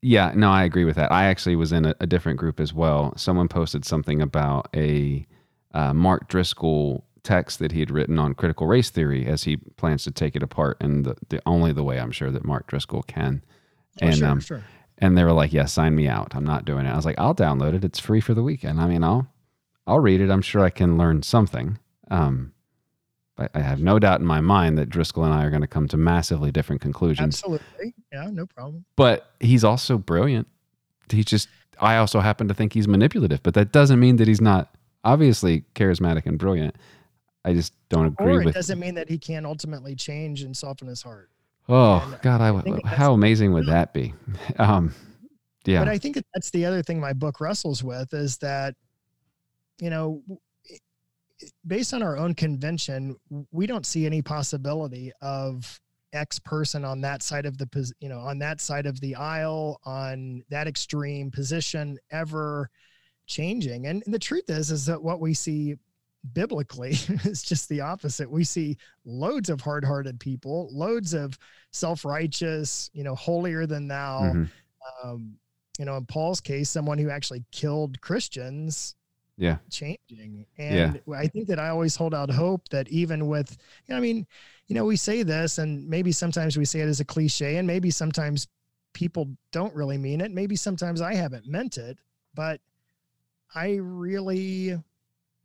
[0.00, 1.12] yeah, no, I agree with that.
[1.12, 3.12] I actually was in a, a different group as well.
[3.16, 5.26] Someone posted something about a
[5.74, 10.04] uh, Mark Driscoll text that he had written on critical race theory as he plans
[10.04, 13.02] to take it apart in the, the only the way I'm sure that Mark Driscoll
[13.02, 13.42] can.
[14.00, 14.64] Oh, And sure, um, sure.
[14.98, 16.34] And they were like, "Yeah, sign me out.
[16.34, 17.84] I'm not doing it." I was like, "I'll download it.
[17.84, 18.80] It's free for the weekend.
[18.80, 19.26] I mean, I'll
[19.86, 20.30] I'll read it.
[20.30, 21.78] I'm sure I can learn something."
[22.10, 22.52] Um,
[23.36, 25.68] but I have no doubt in my mind that Driscoll and I are going to
[25.68, 27.36] come to massively different conclusions.
[27.36, 27.94] Absolutely.
[28.10, 28.84] Yeah, no problem.
[28.96, 30.48] But he's also brilliant.
[31.10, 31.48] He's just.
[31.78, 34.74] I also happen to think he's manipulative, but that doesn't mean that he's not
[35.04, 36.74] obviously charismatic and brilliant.
[37.44, 38.36] I just don't agree with.
[38.36, 38.54] Or it with.
[38.54, 41.30] doesn't mean that he can't ultimately change and soften his heart.
[41.68, 44.14] Oh God, I, I how amazing would that be?
[44.58, 44.94] Um,
[45.64, 48.74] yeah, But I think that's the other thing my book wrestles with is that,
[49.80, 50.22] you know,
[51.66, 53.16] based on our own convention,
[53.50, 55.80] we don't see any possibility of
[56.12, 59.80] X person on that side of the, you know, on that side of the aisle,
[59.84, 62.70] on that extreme position ever
[63.26, 63.86] changing.
[63.86, 65.74] And the truth is, is that what we see
[66.32, 68.30] biblically it's just the opposite.
[68.30, 71.38] We see loads of hard-hearted people, loads of
[71.72, 74.50] self-righteous, you know, holier than thou Mhm.
[75.04, 75.36] um,
[75.78, 78.94] you know, in Paul's case, someone who actually killed Christians
[79.38, 80.46] yeah, changing.
[80.58, 80.94] Yeah.
[80.94, 83.50] And I think that I always hold out hope that even with,
[83.86, 84.26] you know, I mean,
[84.68, 87.66] you know, we say this and maybe sometimes we say it as a cliche and
[87.66, 88.48] maybe sometimes
[88.94, 90.30] people don't really mean it.
[90.32, 91.98] Maybe sometimes I haven't meant it,
[92.34, 92.62] but
[93.54, 94.82] I really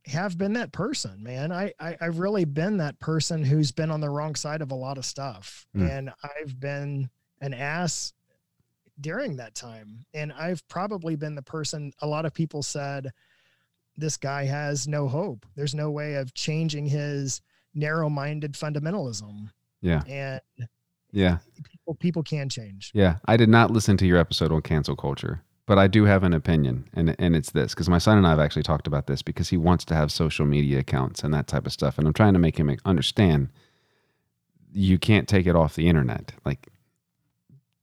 [0.06, 1.52] have been that person, man.
[1.52, 4.76] I, I I've really been that person who's been on the wrong side of a
[4.76, 5.66] lot of stuff.
[5.76, 5.90] Mm.
[5.90, 7.08] And I've been
[7.40, 8.12] an ass
[9.00, 10.04] during that time.
[10.14, 13.12] And I've probably been the person a lot of people said,
[13.96, 15.46] this guy has no hope.
[15.54, 17.40] There's no way of changing his
[17.74, 19.50] narrow minded fundamentalism.
[19.80, 20.40] yeah, And
[21.10, 21.38] yeah.
[21.64, 22.90] people, people can change.
[22.94, 26.24] Yeah, I did not listen to your episode on cancel culture, but I do have
[26.24, 29.06] an opinion, and and it's this because my son and I have actually talked about
[29.06, 32.06] this because he wants to have social media accounts and that type of stuff, and
[32.06, 33.48] I'm trying to make him understand
[34.74, 36.32] you can't take it off the internet.
[36.44, 36.68] Like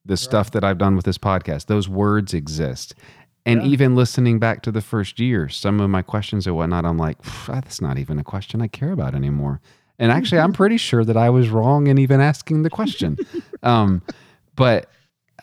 [0.05, 2.95] the stuff that I've done with this podcast, those words exist.
[3.45, 3.67] And Yeah.
[3.69, 7.17] even listening back to the first year, some of my questions or whatnot, I'm like,
[7.47, 9.61] that's not even a question I care about anymore.
[9.99, 13.17] And actually, I'm pretty sure that I was wrong in even asking the question.
[13.63, 14.01] um,
[14.55, 14.89] but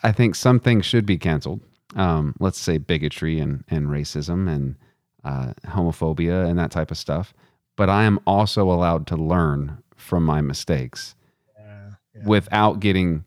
[0.03, 1.61] I think some things should be canceled.
[1.95, 4.75] Um, let's say bigotry and, and racism and
[5.23, 7.33] uh, homophobia and that type of stuff.
[7.75, 11.15] But I am also allowed to learn from my mistakes
[11.57, 12.21] Yeah, yeah.
[12.25, 13.23] without getting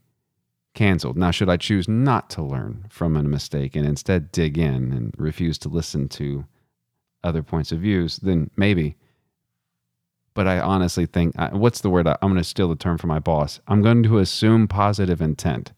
[0.74, 1.16] canceled.
[1.16, 5.14] Now, should I choose not to learn from a mistake and instead dig in and
[5.16, 6.44] refuse to listen to
[7.24, 8.96] other points of views, then maybe.
[10.32, 12.06] But I honestly think, what's the word?
[12.06, 13.60] I'm going to steal the term from my boss.
[13.68, 15.72] I'm going to assume positive intent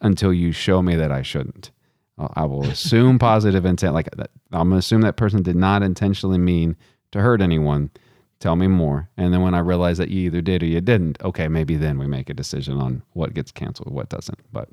[0.00, 1.70] until you show me that I shouldn't.
[2.18, 3.94] I'll- assume positive intent.
[3.94, 4.08] Like
[4.52, 6.76] I'm going to assume that person did not intentionally mean
[7.12, 7.90] to hurt anyone.
[8.38, 9.08] Tell me more.
[9.16, 11.98] And then when I realize that you either did or you didn't, okay, maybe then
[11.98, 14.38] we make a decision on what gets canceled, what doesn't.
[14.52, 14.68] But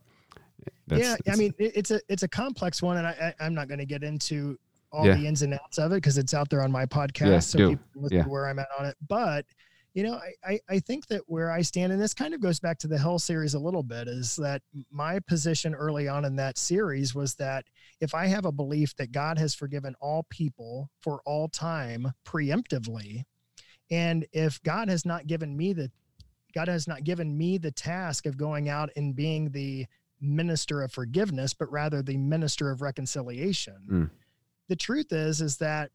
[0.88, 3.68] that's, yeah, I mean, it's a it's a complex one, and I, I I'm not
[3.70, 4.58] going to get into
[4.92, 5.16] all Yeah.
[5.16, 7.58] the ins and outs of it because it's out there on my podcast, Yeah, so
[7.58, 7.70] do.
[7.70, 8.24] people can listen Yeah.
[8.24, 8.96] to where I'm at on it.
[9.08, 9.46] But
[9.94, 12.60] you know, I, I I think that where I stand, and this kind of goes
[12.60, 16.36] back to the Hell series a little bit, is that my position early on in
[16.38, 17.66] that series was that
[18.00, 23.24] if I have a belief that God has forgiven all people for all time preemptively,
[23.92, 25.92] and if God has not given me the
[26.56, 29.86] God has not given me the task of going out and being the
[30.22, 33.78] minister of forgiveness, but rather the minister of reconciliation.
[33.90, 34.10] Mm.
[34.70, 35.92] The truth is, is that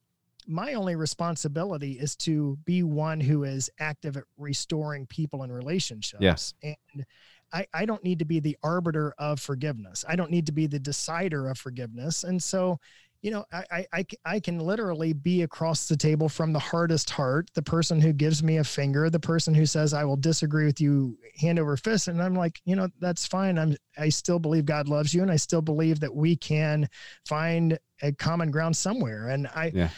[0.48, 6.22] my only responsibility is to be one who is active at restoring people and relationships.
[6.22, 6.54] Yes.
[6.62, 7.04] And
[7.52, 10.04] I, I don't need to be the arbiter of forgiveness.
[10.08, 12.24] I don't need to be the decider of forgiveness.
[12.24, 12.78] And so,
[13.20, 17.50] you know, I, I, I can literally be across the table from the hardest heart,
[17.54, 20.80] the person who gives me a finger, the person who says, I will disagree with
[20.80, 22.08] you hand over fist.
[22.08, 23.58] And I'm like, you know, that's fine.
[23.58, 25.22] I'm, I still believe God loves you.
[25.22, 26.88] And I still believe that we can
[27.26, 29.28] find a common ground somewhere.
[29.28, 29.90] And I, Yeah.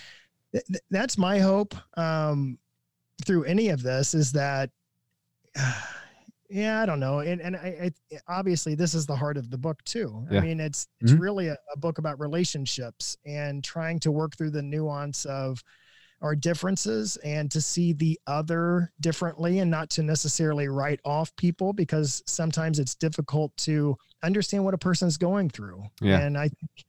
[0.53, 2.59] Th- th- that's my hope um,
[3.27, 4.71] through any of this is that,
[6.49, 7.21] yeah, I don't know.
[7.21, 10.27] And, and I, I, obviously this is the heart of the book too.
[10.31, 10.39] Yeah.
[10.39, 11.21] I mean, it's, it's Mhm.
[11.21, 15.63] really a, a book about relationships and trying to work through the nuance of
[16.23, 21.73] our differences and to see the other differently and not to necessarily write off people
[21.73, 25.83] because sometimes it's difficult to understand what a person's going through.
[26.03, 26.21] Yeah.
[26.21, 26.85] And I think,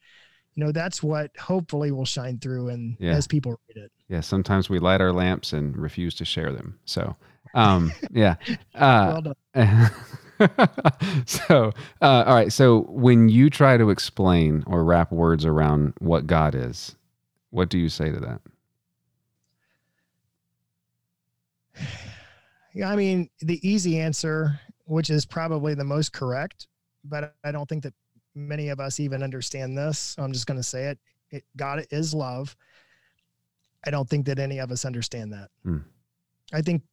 [0.56, 3.14] you know, that's what hopefully will shine through and Yeah.
[3.14, 3.92] as people read it.
[4.10, 6.78] yeah, sometimes we light our lamps and refuse to share them.
[6.86, 7.16] So,
[7.54, 8.36] um, yeah.
[8.76, 9.36] Uh, well
[11.26, 11.72] so,
[12.02, 12.52] uh, all right.
[12.52, 16.96] So, when you try to explain or wrap words around what God is,
[17.52, 18.42] what do you say to that?
[22.74, 26.68] Yeah, I mean, the easy answer, which is probably the most correct,
[27.04, 27.94] but I don't think that
[28.36, 30.00] many of us even understand this.
[30.00, 31.00] So I'm just going to say it.
[31.32, 31.44] it.
[31.56, 32.56] God is love.
[33.86, 35.50] I don't think that any of us understand that.
[35.64, 35.78] Hmm.
[36.54, 36.84] I think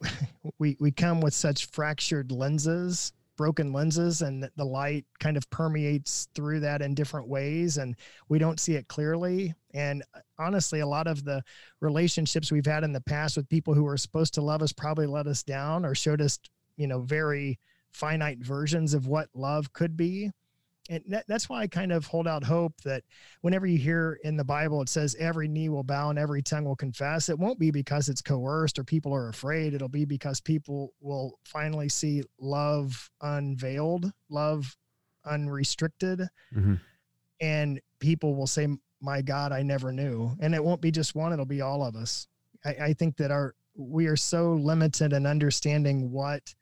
[0.58, 6.28] we we come with such fractured lenses, broken lenses, and the light kind of permeates
[6.34, 7.96] through that in different ways, and
[8.28, 9.54] we don't see it clearly.
[9.72, 11.42] And uh, honestly, a lot of the
[11.80, 15.06] relationships we've had in the past with people who were supposed to love us probably
[15.06, 16.38] let us down or showed us,
[16.76, 17.58] you know, very
[17.92, 20.30] finite versions of what love could be.
[20.90, 23.04] And that, that's why I kind of hold out hope that
[23.42, 26.64] whenever you hear in the Bible, it says every knee will bow and every tongue
[26.64, 27.28] will confess.
[27.28, 29.74] It won't be because it's coerced or people are afraid.
[29.74, 34.76] It'll be because people will finally see love unveiled, love
[35.24, 36.80] unrestricted, Mhm.
[37.40, 38.68] and people will say,
[39.00, 40.36] my God, I never knew.
[40.40, 42.26] And it won't be just one, it'll be all of us.
[42.64, 46.54] I, I think that our we are so limited in understanding what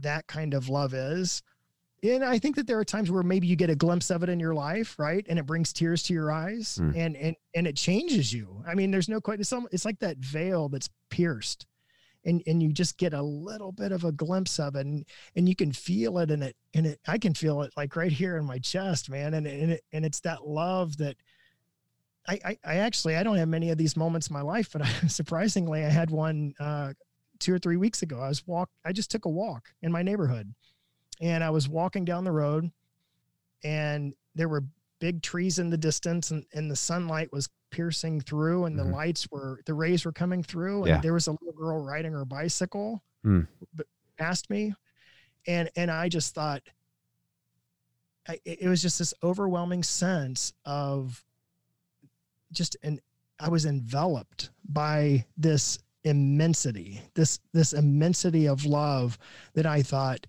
[0.00, 1.42] that kind of love is.
[2.02, 4.28] And I think that there are times where maybe you get a glimpse of it
[4.28, 5.26] in your life, right?
[5.28, 6.96] And it brings tears to your eyes Mm.
[6.96, 8.62] and and and it changes you.
[8.66, 11.66] I mean, there's no quite it's, it's like that veil that's pierced.
[12.24, 15.48] And, and you just get a little bit of a glimpse of it and, and
[15.48, 18.36] you can feel it and it and it I can feel it like right here
[18.36, 19.34] in my chest, man.
[19.34, 21.16] And, and it and it's that love that
[22.28, 24.82] I, I, I actually I don't have many of these moments in my life, but
[24.82, 26.92] I, surprisingly I had one uh,
[27.38, 28.20] two or three weeks ago.
[28.20, 30.52] I was walk I just took a walk in my neighborhood,
[31.20, 32.70] and I was walking down the road,
[33.64, 34.64] and there were
[35.00, 38.84] big trees in the distance, and, and the sunlight was piercing through, and Mhm.
[38.84, 41.00] the lights were the rays were coming through, and Yeah.
[41.00, 43.02] there was a little girl riding her bicycle
[43.76, 43.84] b-
[44.16, 44.74] past me,
[45.46, 46.62] and and I just thought.
[48.26, 51.24] I, it it was just this overwhelming sense of
[52.52, 53.00] just an
[53.40, 59.18] I was enveloped by this immensity, this this immensity of love
[59.54, 60.26] that I thought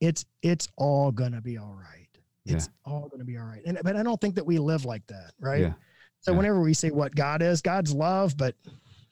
[0.00, 2.08] it's it's all gonna be all right.
[2.46, 3.62] It's all gonna be all right.
[3.64, 5.60] And but I don't think that we live like that, right?
[5.60, 5.72] Yeah.
[6.20, 6.38] So Yeah.
[6.38, 8.56] whenever we say what God is, God's love, but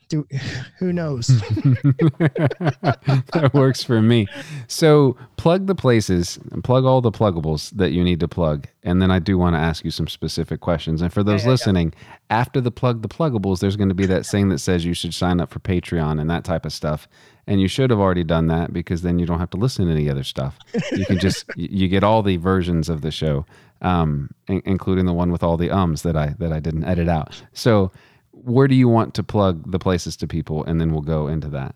[0.09, 0.27] Do
[0.79, 1.27] who knows?
[3.29, 4.27] that works for me.
[4.67, 9.11] So plug the places, plug all the pluggables that you need to plug, and then
[9.11, 11.03] I do want to ask you some specific questions.
[11.03, 11.53] And for those yeah, yeah.
[11.53, 11.95] listening,
[12.31, 15.15] after the plug the pluggables, there's going to be that thing that says you should
[15.15, 17.09] sign up for Patreon and that type of stuff.
[17.47, 19.93] And you should have already done that because then you don't have to listen to
[19.93, 20.59] any other stuff.
[20.93, 23.47] You can just you get all the versions of the show,
[23.81, 27.09] um, in- including the one with all the ums that I that I didn't edit
[27.09, 27.43] out.
[27.53, 27.91] So
[28.49, 31.49] where do you want to plug the places to people, and then we'll go into
[31.49, 31.75] that.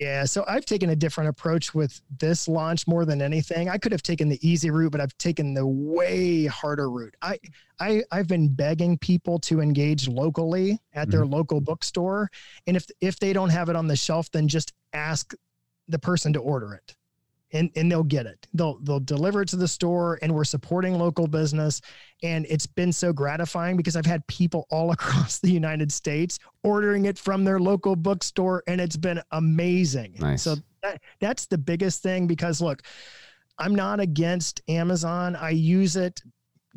[0.00, 3.68] Yeah, so I've taken a different approach with this launch more than anything.
[3.68, 7.14] I could have taken the easy route, but I've taken the way harder route.
[7.22, 7.38] I
[7.78, 11.34] I I've been begging people to engage locally at their mm-hmm.
[11.34, 12.28] local bookstore,
[12.66, 15.32] and if if they don't have it on the shelf, then just ask
[15.86, 16.96] the person to order it.
[17.54, 18.46] And, and they'll get it.
[18.52, 21.80] They'll they'll deliver it to the store, and we're supporting local business.
[22.22, 27.06] And it's been so gratifying because I've had people all across the United States ordering
[27.06, 30.16] it from their local bookstore, and it's been amazing.
[30.18, 30.42] Nice.
[30.42, 32.82] So that that's the biggest thing because look,
[33.58, 35.36] I'm not against Amazon.
[35.36, 36.20] I use it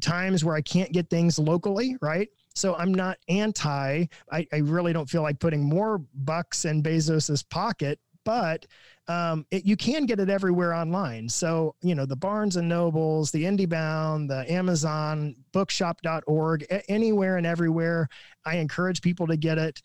[0.02, 2.30] times where I can't get things locally, right?
[2.56, 4.06] So I'm not anti.
[4.32, 8.66] I, I really don't feel like putting more bucks in Bezos's pocket, but
[9.08, 11.30] um, it, you can get it everywhere online.
[11.30, 18.10] So, you know, the Barnes and Nobles, the IndieBound, the Amazon, bookshop.org, anywhere and everywhere.
[18.46, 19.82] I encourage people to get it.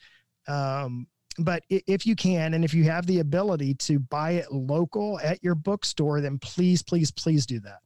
[0.49, 1.07] Um,
[1.39, 5.43] but if you can, and if you have the ability to buy it local at
[5.45, 7.79] your bookstore, then please, please, please do that.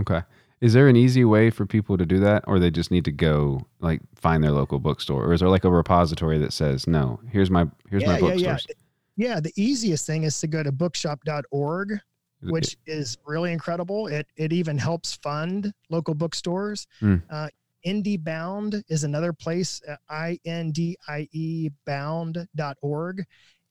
[0.00, 0.22] Okay.
[0.62, 3.12] Is there an easy way for people to do that, or they just need to
[3.12, 7.20] go like find their local bookstore, or is there like a repository that says, "No,
[7.30, 8.74] here's my here's my yeah, yeah, yeah.
[9.16, 9.34] Bookstore"?
[9.34, 11.98] Yeah, the easiest thing is to go to bookshop.org,
[12.42, 14.06] which is really incredible.
[14.08, 16.86] It it even helps fund local bookstores.
[17.00, 17.16] Hmm.
[17.30, 17.48] Uh,
[17.86, 23.24] IndieBound is another place, uh, I N D I E bound.org.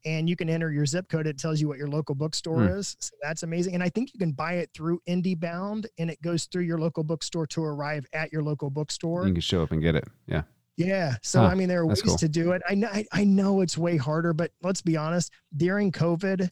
[0.06, 1.28] And you can enter your zip code.
[1.28, 2.78] It tells you what your local bookstore Hmm.
[2.78, 2.98] is.
[3.00, 3.74] So that's amazing.
[3.74, 7.04] And I think you can buy it through IndieBound and it goes through your local
[7.06, 9.26] bookstore to arrive at your local bookstore.
[9.26, 10.04] you can show up and get it.
[10.28, 10.44] Yeah.
[10.78, 11.16] Yeah.
[11.22, 12.18] So Huh, I mean, there are ways cool.
[12.18, 12.62] to do it.
[12.68, 15.32] I know I, know it's way harder, but let's be honest.
[15.56, 16.50] During COVID,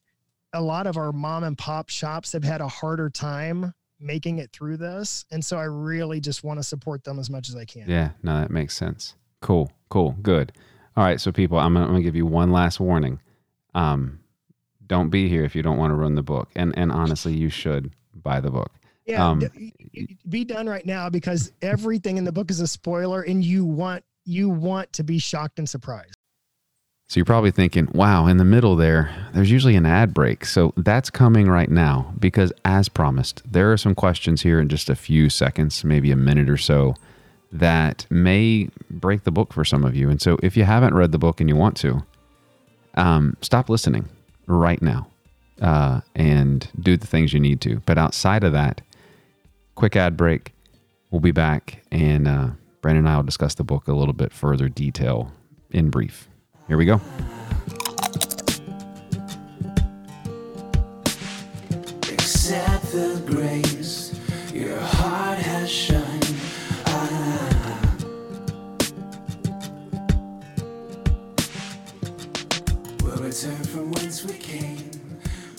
[0.54, 4.52] a lot of our mom and pop shops have had a harder time making it
[4.52, 7.66] through this, and so I really just want to support them as much as I
[7.66, 7.88] can.
[7.88, 8.12] Yeah.
[8.24, 9.16] No, that makes sense.
[9.42, 9.72] Cool.
[9.90, 10.16] Cool.
[10.22, 10.52] Good.
[10.98, 11.20] All right.
[11.22, 13.20] So, people, I'm gonna, I'm gonna give you one last warning.
[13.74, 14.20] Um,
[14.86, 17.50] don't be here if you don't want to run the book, and and honestly, you
[17.50, 18.72] should buy the book.
[19.06, 22.60] Yeah, Um, d- y- y- be done right now because everything in the book is
[22.60, 26.16] a spoiler, and you want you want to be shocked and surprised.
[27.08, 30.46] So you're probably thinking, wow, in the middle there, there's usually an ad break.
[30.46, 34.90] So that's coming right now because, as promised, there are some questions here in just
[34.90, 36.96] a few seconds, maybe a minute or so,
[37.52, 40.10] that may break the book for some of you.
[40.10, 42.02] And so if you haven't read the book and you want to,
[42.96, 44.08] um, stop listening
[44.48, 45.08] right now
[45.62, 47.82] uh, and do the things you need to.
[47.86, 48.80] But outside of that,
[49.76, 50.54] quick ad break.
[51.10, 52.50] We'll be back, and uh,
[52.82, 55.32] Brandon and I will discuss the book a little bit further detail
[55.72, 56.28] in brief.
[56.68, 57.00] Here we go.
[62.12, 64.20] Accept the grace
[64.54, 66.20] your heart has shown.
[66.86, 67.96] Ah.
[73.04, 74.90] We'll return from whence we came.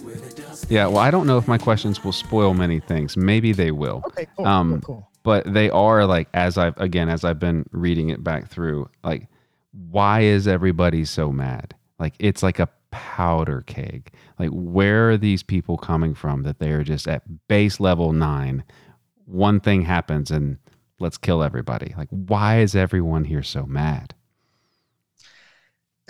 [0.04, 3.16] With the dust Yeah, well, I don't know if my questions will spoil many things.
[3.16, 4.02] Maybe they will.
[4.08, 5.08] Okay, cool, Um, cool, cool.
[5.22, 9.28] But they are like as I've again as I've been reading it back through, like
[9.72, 11.74] why is everybody so mad?
[11.98, 14.12] Like it's like a powder keg.
[14.38, 18.64] Like where are these people coming from that they are just at base level 9
[19.24, 20.58] one thing happens and
[20.98, 21.94] let's kill everybody.
[21.96, 24.14] Like why is everyone here so mad?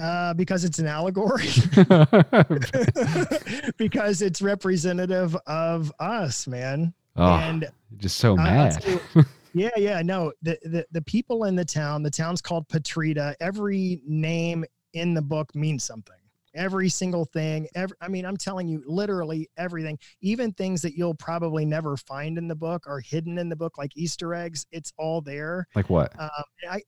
[0.00, 1.46] Uh, because it's an allegory.
[3.76, 6.94] because it's representative of us, man.
[7.16, 8.84] Oh, and just so mad.
[8.86, 10.32] you- yeah, yeah, no.
[10.42, 13.34] The, the the people in the town, the town's called Patrita.
[13.40, 16.14] Every name in the book means something.
[16.54, 17.66] Every single thing.
[17.74, 19.98] Every, I mean, I'm telling you, literally everything.
[20.20, 23.78] Even things that you'll probably never find in the book are hidden in the book,
[23.78, 24.66] like Easter eggs.
[24.70, 25.66] It's all there.
[25.74, 26.12] like what?
[26.20, 26.28] Um,
[26.70, 26.82] I,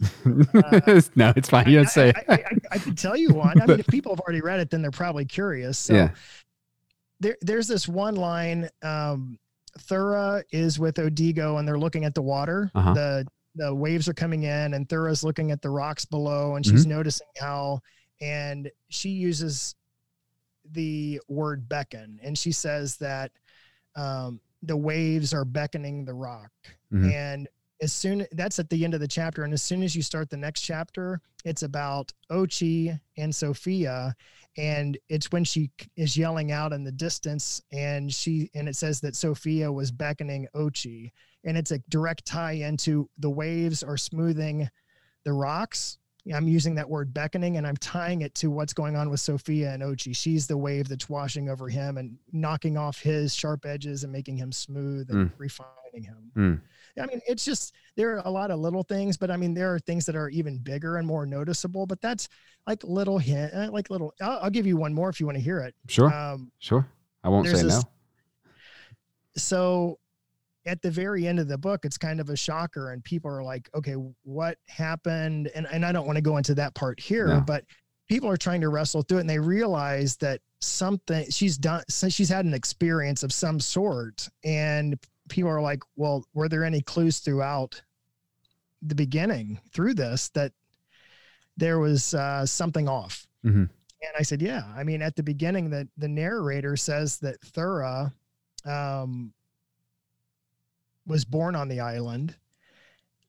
[0.24, 1.68] no, it's fine.
[1.68, 2.12] You don't say.
[2.16, 3.60] I, I, I, I could tell you one.
[3.60, 5.78] I mean, if people have already read it, then they're probably curious.
[5.90, 6.10] So Yeah.
[7.20, 8.68] There, there's this one line.
[8.82, 9.38] Um,
[9.78, 12.70] Thura is with Odigo and they're looking at the water.
[12.74, 12.94] Uh-huh.
[12.94, 16.86] The the waves are coming in and Thura's looking at the rocks below and she's
[16.86, 17.80] noticing how
[18.20, 19.74] and she uses
[20.72, 23.32] the word beckon and she says that
[23.96, 26.50] um, the waves are beckoning the rock
[26.92, 27.12] Mhm.
[27.12, 27.48] and
[27.82, 30.30] as soon that's at the end of the chapter and as soon as you start
[30.30, 34.14] the next chapter it's about ochi and sophia
[34.56, 39.00] and it's when she is yelling out in the distance and she and it says
[39.00, 41.12] that sophia was beckoning ochi
[41.44, 44.68] and it's a direct tie into the waves are smoothing
[45.24, 45.98] the rocks.
[46.32, 49.72] I'm using that word beckoning and i'm tying it to what's going on with sophia
[49.72, 50.14] and ochi.
[50.14, 54.36] She's the wave that's washing over him and knocking off his sharp edges and making
[54.36, 56.30] him smooth and refining him.
[56.36, 56.60] Mm.
[57.00, 59.74] I mean, it's just there are a lot of little things, but I mean, there
[59.74, 61.86] are things that are even bigger and more noticeable.
[61.86, 62.28] But that's
[62.66, 64.12] like little hint, uh, like little.
[64.20, 65.74] I'll, I'll give you one more if you want to hear it.
[65.88, 66.12] Sure.
[66.12, 66.86] Um, sure.
[67.22, 67.90] I won't say this- no.
[69.36, 69.98] so
[70.66, 73.42] at the very end of the book, it's kind of a shocker, and people are
[73.42, 77.28] like, "Okay, what happened?" And and I don't want to go into that part here,
[77.28, 77.40] No.
[77.40, 77.64] but
[78.08, 81.82] people are trying to wrestle through it, and they realize that something she's done.
[81.88, 84.98] So she's had an experience of some sort, and
[85.30, 87.80] people are like, "Well, were there any clues throughout
[88.82, 90.52] the beginning through this that
[91.56, 93.70] there was uh, something off?" Mhm.
[94.02, 94.64] And I said, "Yeah.
[94.76, 98.12] I mean, at the beginning, that the narrator says that Thura."
[98.66, 99.32] um,
[101.06, 102.36] was born on the island.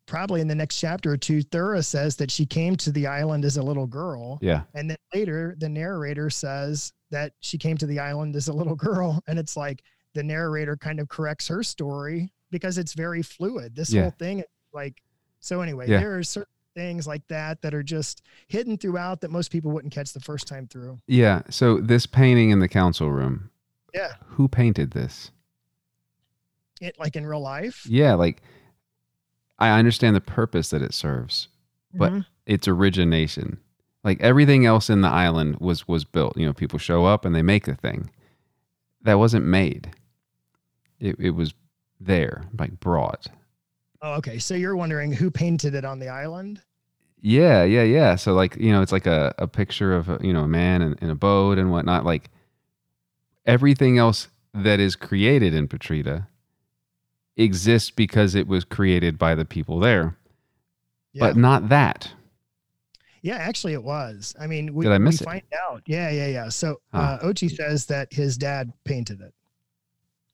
[0.05, 3.45] Probably in the next chapter or two, Thura says that she came to the island
[3.45, 4.39] as a little girl.
[4.41, 4.63] Yeah.
[4.73, 8.75] And then later, the narrator says that she came to the island as a little
[8.89, 9.23] girl.
[9.27, 9.83] And it's like
[10.13, 13.75] the narrator kind of corrects her story because it's very fluid.
[13.75, 14.03] This Yeah.
[14.03, 14.43] whole thing,
[14.73, 15.01] like,
[15.39, 15.99] so anyway, Yeah.
[15.99, 19.93] there are certain things like that that are just hidden throughout that most people wouldn't
[19.93, 20.99] catch the first time through.
[21.07, 21.41] Yeah.
[21.49, 23.49] So this painting in the council room,
[23.93, 24.13] Yeah.
[24.25, 25.31] who painted this?
[26.79, 27.85] It like in real life.
[27.87, 28.41] Yeah, like
[29.59, 31.47] I understand the purpose that it serves,
[31.93, 32.25] but Mhm.
[32.45, 33.59] its origination.
[34.03, 36.35] Like everything else in the island was was built.
[36.37, 38.09] You know, people show up and they make the thing.
[39.03, 39.91] That wasn't made.
[41.01, 41.53] It it was
[41.99, 43.27] there, like brought.
[44.01, 44.39] Oh, okay.
[44.39, 46.61] So you're wondering who painted it on the island?
[47.21, 48.15] Yeah, yeah, yeah.
[48.15, 50.81] So like, you know, it's like a, a picture of a, you know, a man
[50.81, 52.03] in, in a boat and whatnot.
[52.05, 52.29] Like
[53.45, 56.27] everything else that is created in Petrita
[57.37, 60.17] exists because it was created by the people there,
[61.13, 61.27] Yeah.
[61.27, 62.11] but not that.
[63.21, 64.35] yeah, actually it was.
[64.39, 65.29] I mean, we, Did I miss we it?
[65.29, 65.83] find out.
[65.85, 66.49] Yeah, yeah, yeah.
[66.49, 67.19] So Huh.
[67.21, 69.33] uh, Ochi says that his dad painted it.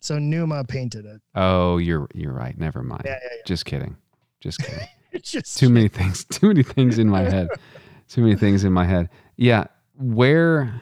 [0.08, 1.22] So Numa painted it.
[1.36, 2.58] Oh, you're you're right.
[2.58, 3.01] Never mind.
[3.03, 3.41] Yeah, yeah, yeah.
[3.45, 3.97] Just kidding.
[4.39, 4.88] Just kidding.
[5.22, 6.24] Just Too many things.
[6.24, 7.49] Too many things in my head.
[8.08, 9.10] Too many things in my head.
[9.36, 9.66] Yeah.
[9.99, 10.82] Where?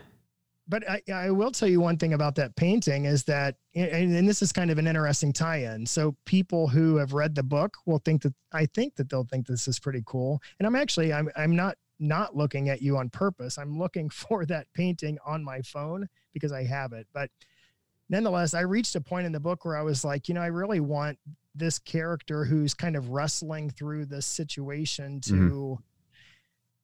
[0.67, 4.29] But I, I will tell you one thing about that painting is that, and, and
[4.29, 5.87] this is kind of an interesting tie-in.
[5.87, 9.47] So people who have read the book will think that I think that they'll think
[9.47, 10.39] this is pretty cool.
[10.59, 13.57] And I'm actually I'm I'm not not looking at you on purpose.
[13.57, 17.07] I'm looking for that painting on my phone because I have it.
[17.11, 17.31] But
[18.09, 20.47] nonetheless, I reached a point in the book where I was like, you know, I
[20.47, 21.17] really want
[21.53, 25.79] this character who's kind of wrestling through this situation to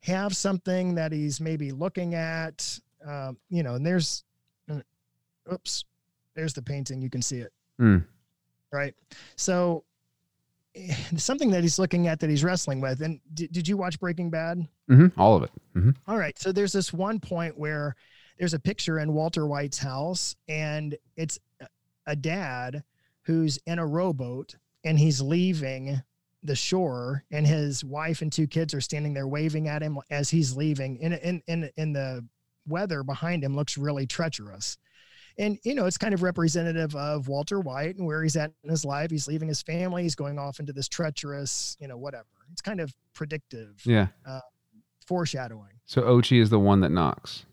[0.01, 4.23] have something that he's maybe looking at um, you know, and there's,
[4.69, 4.79] uh,
[5.51, 5.85] oops,
[6.35, 7.01] there's the painting.
[7.01, 7.51] You can see it.
[7.79, 8.05] Mm.
[8.71, 8.93] Right.
[9.35, 9.83] So
[10.75, 13.01] eh, something that he's looking at that he's wrestling with.
[13.01, 14.67] And did, did you watch Breaking Bad?
[14.87, 15.51] hmm All of it.
[15.73, 16.37] hmm All right.
[16.37, 17.95] So there's this one point where
[18.41, 21.37] there's a picture in Walter White's house, and it's
[22.07, 22.83] a- dad
[23.21, 26.01] who's in a rowboat and he's leaving
[26.41, 30.31] the shore, and his wife and two kids are standing there waving at him as
[30.31, 30.99] he's leaving.
[31.03, 32.25] And in in in the
[32.67, 34.79] weather behind him looks really treacherous.
[35.37, 38.71] And you know, it's kind of representative of Walter White and where he's at in
[38.71, 39.11] his life.
[39.11, 40.01] He's leaving his family.
[40.01, 42.25] He's going off into this treacherous, you know, whatever.
[42.51, 44.07] It's kind of predictive, Yeah.
[44.25, 44.41] Uh,
[45.05, 45.79] foreshadowing.
[45.85, 47.45] So Ochi is the one that knocks.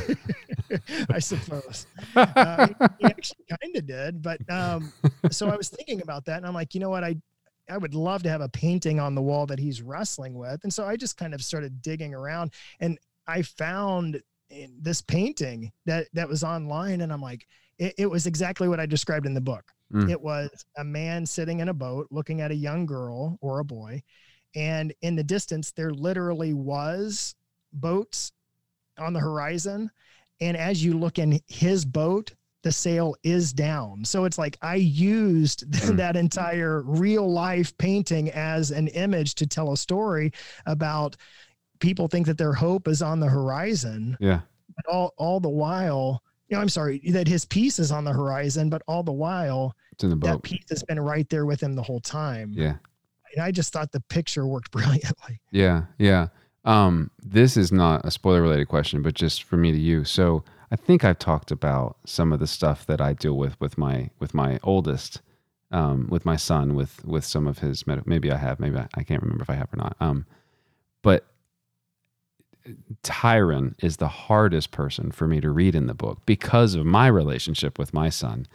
[1.10, 1.86] I suppose.
[2.16, 2.68] Uh,
[2.98, 4.92] he, actually kind of did, but um,
[5.30, 7.16] so I was thinking about that, and I'm like, you know what, I
[7.70, 10.72] I would love to have a painting on the wall that he's wrestling with, and
[10.72, 14.20] so I just kind of started digging around, and I found
[14.50, 17.46] in this painting that that was online, and I'm like,
[17.78, 19.64] it, it was exactly what I described in the book.
[19.92, 20.10] Mm.
[20.10, 23.64] It was a man sitting in a boat looking at a young girl or a
[23.64, 24.02] boy,
[24.54, 27.34] and in the distance there literally was
[27.72, 28.32] boats
[29.02, 29.90] on the horizon
[30.40, 32.32] and as you look in his boat
[32.62, 35.96] the sail is down so it's like i used Mm.
[35.96, 40.32] that entire real life painting as an image to tell a story
[40.66, 41.16] about
[41.80, 44.40] people think that their hope is on the horizon Yeah.
[44.76, 48.12] but all all the while you know i'm sorry that his piece is on the
[48.12, 50.26] horizon but all the while It's in the boat.
[50.28, 52.76] that piece has been right there with him the whole time Yeah.
[53.34, 56.28] and i just thought the picture worked brilliantly Yeah, yeah.
[56.64, 60.04] Um, this is not a spoiler related question, but just for me to you.
[60.04, 63.76] So I think I've talked about some of the stuff that I deal with with
[63.78, 65.20] my with my oldest.
[65.72, 68.86] um, with my son with with some of his med- maybe I have maybe I,
[68.94, 69.96] I can't remember if I have or not.
[70.00, 70.26] Um,
[71.02, 71.24] but
[73.02, 77.06] Tyron is the hardest person for me to read in the book because of my
[77.08, 78.46] relationship with my son.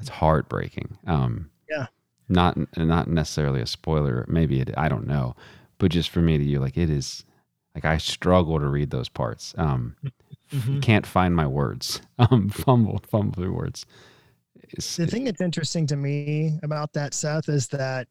[0.00, 0.98] It's heartbreaking.
[1.06, 1.86] Um, Yeah.
[2.28, 4.24] Not not necessarily a spoiler.
[4.28, 4.70] Maybe it.
[4.76, 5.36] I don't know.
[5.78, 7.24] But just for me to you, like it is.
[7.74, 9.54] Like I struggle to read those parts.
[9.58, 9.96] Um,
[10.52, 10.80] Mhm.
[10.82, 12.00] Can't find my words.
[12.18, 13.84] Um, fumble, fumble through words.
[14.62, 18.06] It's- the thing that's interesting to me about that seth is that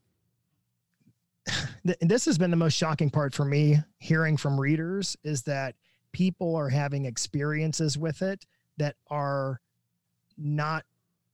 [1.85, 5.75] th- this has been the most shocking part for me hearing from readers is that
[6.11, 8.45] people are having experiences with it
[8.77, 9.59] that are
[10.37, 10.85] not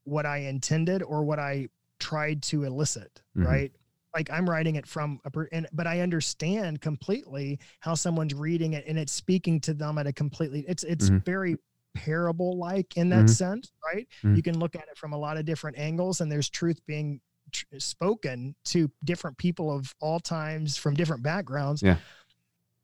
[0.03, 1.67] what i intended or what i
[1.99, 3.45] tried to elicit Mhm.
[3.45, 3.71] right
[4.13, 8.85] like i'm writing it from a and but i understand completely how someone's reading it
[8.87, 11.23] and it's speaking to them at a completely it's it's Mhm.
[11.25, 11.55] very
[11.95, 13.29] parable like in that Mhm.
[13.29, 14.35] sense right Mhm.
[14.35, 17.19] you can look at it from a lot of different angles and there's truth being
[17.51, 21.97] tr- spoken to different people of all times from different backgrounds Yeah.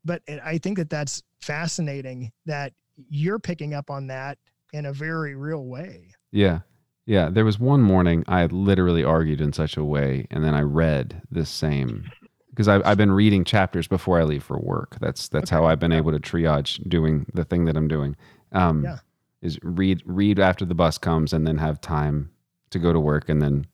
[0.04, 2.72] but it- i think that that's fascinating that
[3.08, 4.38] you're picking up on that
[4.72, 6.60] in a very real way Yeah.
[7.06, 7.28] Yeah.
[7.30, 10.60] There was one morning I had literally argued in such a way, and then I
[10.60, 12.10] read this same
[12.50, 14.96] because I've, I've been reading chapters before I leave for work.
[15.00, 18.16] That's that's how I've been able to triage doing the thing that I'm doing.
[18.52, 18.98] Um, Yeah.
[19.42, 22.30] Is read read after the bus comes, and then have time
[22.70, 23.66] to go to work, and then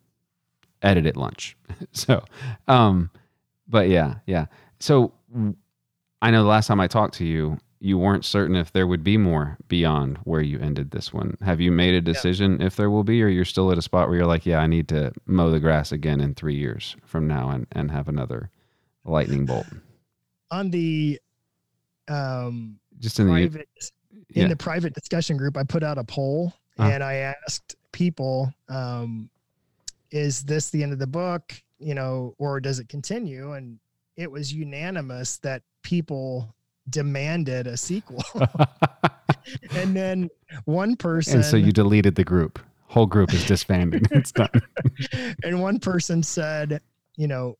[0.82, 1.56] edit at lunch.
[1.92, 2.24] so,
[2.66, 3.10] um,
[3.68, 4.46] but yeah, yeah.
[4.80, 5.12] So
[6.20, 9.02] I know the last time I talked to you, you weren't certain if there would
[9.02, 11.36] be more beyond where you ended this one.
[11.42, 14.06] Have you made a decision if there will be, or you're still at a spot
[14.08, 17.26] where you're like, yeah, I need to mow the grass again in three years from
[17.26, 18.50] now and, and have another
[19.04, 19.66] lightning bolt?
[20.52, 21.18] on the
[22.08, 23.68] um Just in the, private
[24.34, 24.48] in yeah.
[24.48, 26.90] the private discussion group i put out a poll Uh-huh.
[26.90, 29.30] and i asked people um
[30.10, 33.78] is this the end of the book you know or does it continue and
[34.16, 36.54] it was unanimous that people
[36.90, 38.24] demanded a sequel
[39.74, 40.28] and then
[40.64, 42.58] one person and so you deleted the group.
[42.86, 44.06] Whole group is disbanded.
[44.10, 44.50] it's done.
[45.44, 46.80] and one person said
[47.16, 47.56] you know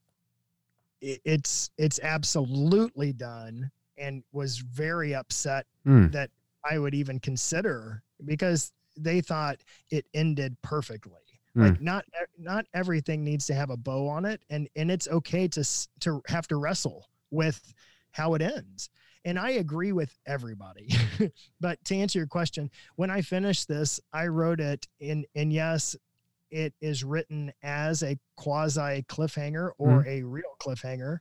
[1.00, 6.08] it, it's it's absolutely done and was very upset Hmm.
[6.08, 6.30] that
[6.68, 9.56] I would even consider because they thought
[9.90, 11.18] it ended perfectly.
[11.54, 11.62] Hmm.
[11.62, 12.04] Like not
[12.38, 15.64] not everything needs to have a bow on it, and and it's okay to
[16.00, 17.74] to have to wrestle with
[18.12, 18.90] how it ends.
[19.24, 20.88] And I agree with everybody.
[21.60, 25.96] but to answer your question, when I finished this, I wrote it in and yes,
[26.50, 30.08] it is written as a quasi cliffhanger or mm-hmm.
[30.08, 31.18] a real cliffhanger.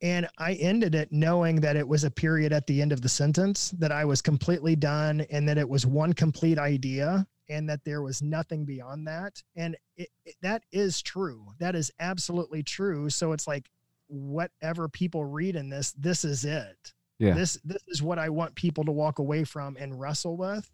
[0.00, 3.08] And I ended it knowing that it was a period at the end of the
[3.08, 7.84] sentence, that I was completely done and that it was one complete idea and that
[7.84, 9.42] there was nothing beyond that.
[9.56, 11.46] And it, it- that is true.
[11.58, 13.10] That is absolutely true.
[13.10, 13.68] So it's like,
[14.08, 16.92] whatever people read in this, this is it.
[17.18, 17.34] Yeah.
[17.34, 20.70] This this is what I want people to walk away from and wrestle with.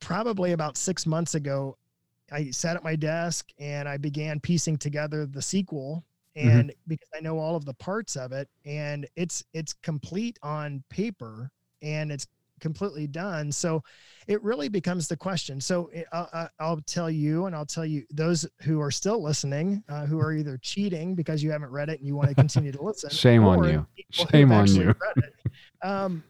[0.00, 1.76] Probably about six months ago,
[2.32, 6.04] I sat at my desk and I began piecing together the sequel
[6.36, 6.60] Mhm.
[6.60, 10.84] and because I know all of the parts of it and it's it's complete on
[10.88, 11.50] paper
[11.82, 12.26] and it's
[12.60, 13.82] completely done so
[14.26, 18.04] it really becomes the question so I'll, I'll- I'll tell you and I'll tell you
[18.12, 21.98] those who are still listening uh, who are either cheating because you haven't read it
[21.98, 23.86] and you want to continue to listen Shame on you.
[24.10, 24.94] Shame on you.
[25.82, 26.22] um,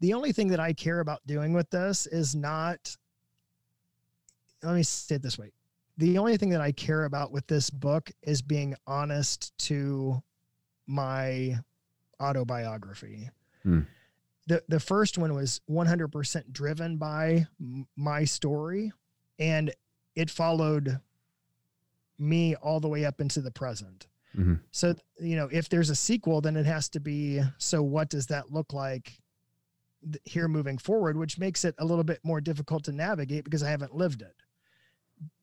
[0.00, 2.96] the only thing that I care about doing with this is not
[4.62, 5.50] let me say it this way
[5.98, 10.22] the only thing that I care about with this book is being honest to
[10.86, 11.56] my
[12.22, 13.30] autobiography.
[13.64, 13.80] Hmm.
[14.48, 17.46] The the first one was 100% driven by
[17.96, 18.92] my story
[19.38, 19.72] and
[20.16, 21.00] it followed
[22.18, 24.08] me all the way up into the present.
[24.34, 24.60] Mhm.
[24.70, 28.26] So, you know, if there's a sequel then it has to be so what does
[28.28, 29.20] that look like
[30.24, 33.70] here moving forward, which makes it a little bit more difficult to navigate because I
[33.70, 34.34] haven't lived it.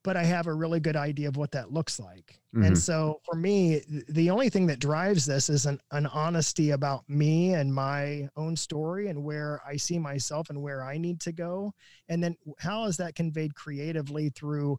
[0.06, 2.40] But I have a really good idea of what that looks like.
[2.56, 2.68] Mhm.
[2.68, 7.03] And so for me, the only thing that drives this is an, an honesty about
[7.10, 11.34] me and my own story and where I see myself and where I need to
[11.34, 11.73] go.
[12.07, 14.77] And then how is that conveyed creatively through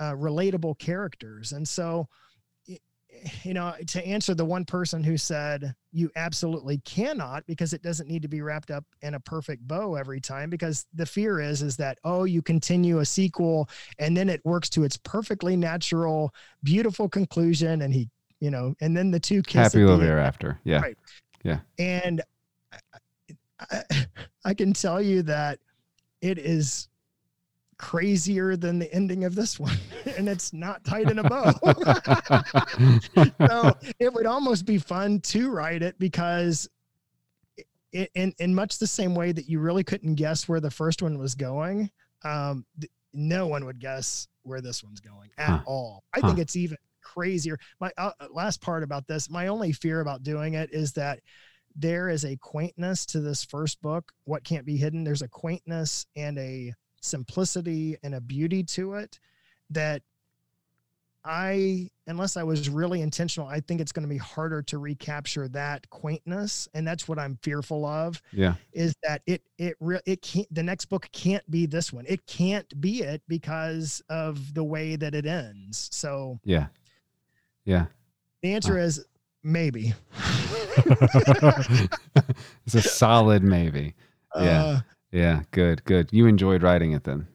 [0.00, 1.52] uh, relatable characters?
[1.52, 2.08] And so,
[3.42, 8.08] you know, to answer the one person who said you absolutely cannot because it doesn't
[8.08, 11.62] need to be wrapped up in a perfect bow every time because the fear is
[11.62, 13.68] is that oh you continue a sequel
[13.98, 18.08] and then it works to its perfectly natural beautiful conclusion and he
[18.40, 20.60] you know and then the two kiss Happy the after.
[20.64, 20.80] Yeah.
[20.80, 20.98] Right.
[21.42, 22.22] Yeah and
[22.72, 22.78] I,
[23.90, 24.06] I,
[24.44, 25.58] I can tell you that
[26.20, 26.88] it is
[27.78, 29.76] crazier than the ending of this one
[30.16, 31.52] and it's not tied in a bow
[33.48, 36.68] so it would almost be fun to write it because
[37.94, 41.02] i- in in much the same way that you really couldn't guess where the first
[41.02, 41.90] one was going
[42.24, 42.64] um
[43.12, 45.60] no one would guess where this one's going at Huh.
[45.66, 46.28] all i Huh.
[46.28, 50.54] think it's even crazier my uh, last part about this my only fear about doing
[50.54, 51.20] it is that
[51.76, 56.06] there is a quaintness to this first book what can't be hidden there's a quaintness
[56.16, 56.72] and a
[57.06, 59.18] simplicity and a beauty to it
[59.70, 60.02] that
[61.28, 65.48] I, unless I was really intentional, I think it's going to be harder to recapture
[65.48, 68.22] that quaintness, and that's what I'm fearful of.
[68.32, 68.54] yeah.
[68.72, 69.42] Is that it?
[69.58, 70.46] It re- it can't.
[70.54, 72.04] The next book can't be this one.
[72.06, 75.88] It can't be it because of the way that it ends.
[75.90, 76.66] So Yeah.
[77.64, 77.86] Yeah.
[78.42, 79.04] the answer is
[79.42, 79.94] maybe.
[82.66, 83.94] it's a solid maybe.
[84.38, 84.64] Yeah.
[84.64, 84.80] Uh,
[85.12, 85.42] Yeah.
[85.50, 85.84] Good.
[85.84, 86.12] Good.
[86.12, 87.26] You enjoyed writing it then.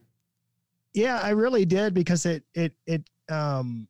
[0.94, 3.88] yeah i really did because it it it um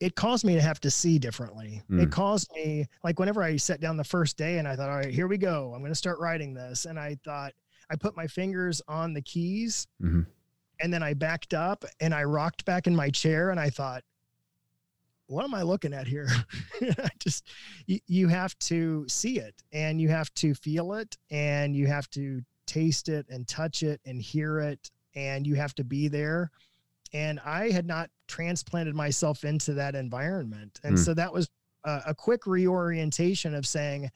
[0.00, 2.02] it caused me to have to see differently Mm.
[2.02, 4.96] it caused me like whenever i sat down the first day and i thought all
[4.96, 7.52] right here we go i'm going to start writing this and i thought
[7.90, 10.26] i put my fingers on the keys Mhm.
[10.80, 14.04] and then i backed up and i rocked back in my chair and i thought
[15.26, 16.28] what am i looking at here?
[16.80, 17.48] I just
[17.86, 22.08] you, you have to see it and you have to feel it and you have
[22.10, 26.50] to taste it and touch it and hear it and you have to be there.
[27.12, 30.80] And i had not transplanted myself into that environment.
[30.82, 31.02] And Hmm.
[31.04, 31.48] so that was
[31.84, 34.10] a, a quick reorientation of saying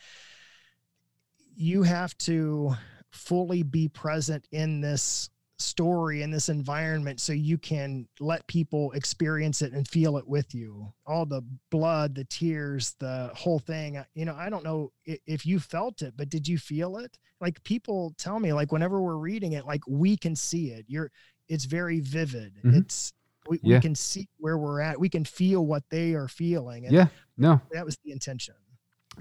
[1.55, 2.74] you have to
[3.11, 5.31] fully be present in this
[5.61, 10.55] story in this environment so you can let people experience it and feel it with
[10.55, 15.45] you all the blood the tears the whole thing you know i don't know if
[15.45, 19.16] you felt it but did you feel it like people tell me like whenever we're
[19.16, 21.11] reading it like we can see it you're
[21.49, 22.78] it's very vivid Mhm.
[22.81, 23.12] it's
[23.49, 23.77] we, Yeah.
[23.77, 27.09] we can see where we're at we can feel what they are feeling and Yeah.
[27.37, 27.61] No.
[27.73, 28.55] that was the intention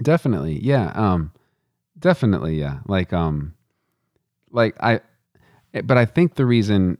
[0.00, 0.58] Definitely.
[0.64, 0.92] Yeah.
[0.94, 1.32] Um
[1.98, 2.78] definitely, yeah.
[2.86, 3.54] Like um
[4.50, 5.00] like I
[5.84, 6.98] but I think the reason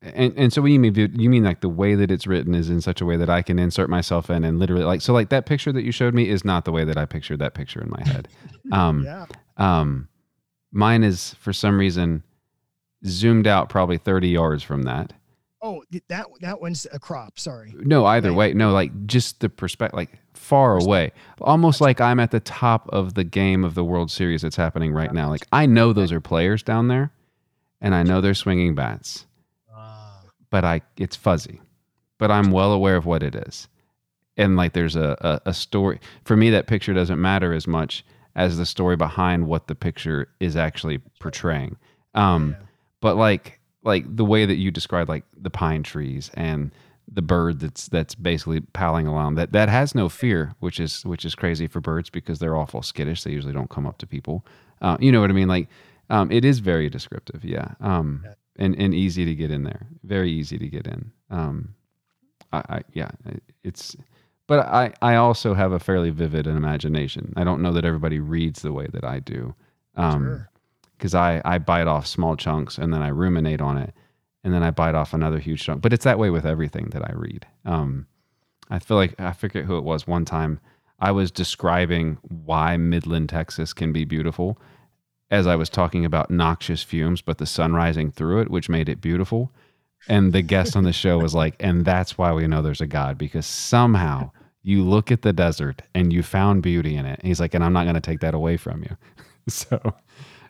[0.00, 2.68] and, and so what you mean you mean like the way that it's written is
[2.70, 5.28] in such a way that I can insert myself in and literally like so like
[5.28, 7.80] that picture that you showed me is not the way that I pictured that picture
[7.80, 8.28] in my head.
[8.72, 9.26] Um yeah
[9.58, 10.08] um
[10.72, 12.22] mine is for some reason
[13.06, 15.12] zoomed out probably 30 yards from that.
[15.60, 18.36] oh that that one's a crop sorry No, either Right.
[18.36, 18.54] way.
[18.54, 20.88] No, like just the perspective, like far Perspective.
[20.88, 24.56] away, almost like I'm at the top of the game of the World Series that's
[24.56, 25.28] happening right now.
[25.28, 27.12] Like I know those are players down there,
[27.82, 29.26] and I know they're swinging bats,
[29.70, 31.60] Ah, but I it's fuzzy,
[32.18, 33.68] but I'm well aware of what it is,
[34.38, 36.48] and like there's a a, a story for me.
[36.48, 38.04] That picture doesn't matter as much
[38.34, 41.76] as the story behind what the picture is actually portraying.
[42.14, 42.66] Um, yeah.
[43.00, 46.70] but like like the way that you described like the pine trees and
[47.12, 51.24] the bird that's that's basically palling along that that has no fear which is which
[51.24, 54.46] is crazy for birds because they're awful skittish they usually don't come up to people
[54.82, 55.68] uh, you know what i mean like
[56.12, 58.34] um, it is very descriptive yeah um, Yeah.
[58.64, 61.74] and and easy to get in there very easy to get in um,
[62.52, 63.10] I, I yeah
[63.64, 63.96] it's
[64.46, 68.62] but i i also have a fairly vivid imagination i don't know that everybody reads
[68.62, 69.54] the way that i do
[69.96, 70.50] um, sure.
[70.96, 73.92] because I, I bite off small chunks and then I ruminate on it
[74.42, 75.82] and then I bite off another huge chunk.
[75.82, 77.46] But it's that way with everything that I read.
[77.66, 78.06] Um,
[78.70, 80.60] I feel like I forget who it was one time.
[80.98, 84.58] I was describing why Midland, Texas can be beautiful
[85.32, 88.90] as I was talking about noxious fumes, but the sun rising through it, which made
[88.90, 89.50] it beautiful.
[90.06, 92.86] And the guest on the show was like, and that's why we know there's a
[92.86, 94.30] God because somehow
[94.62, 97.18] you look at the desert and you found beauty in it.
[97.20, 98.96] And he's like, and I'm not going to take that away from you.
[99.48, 99.80] so,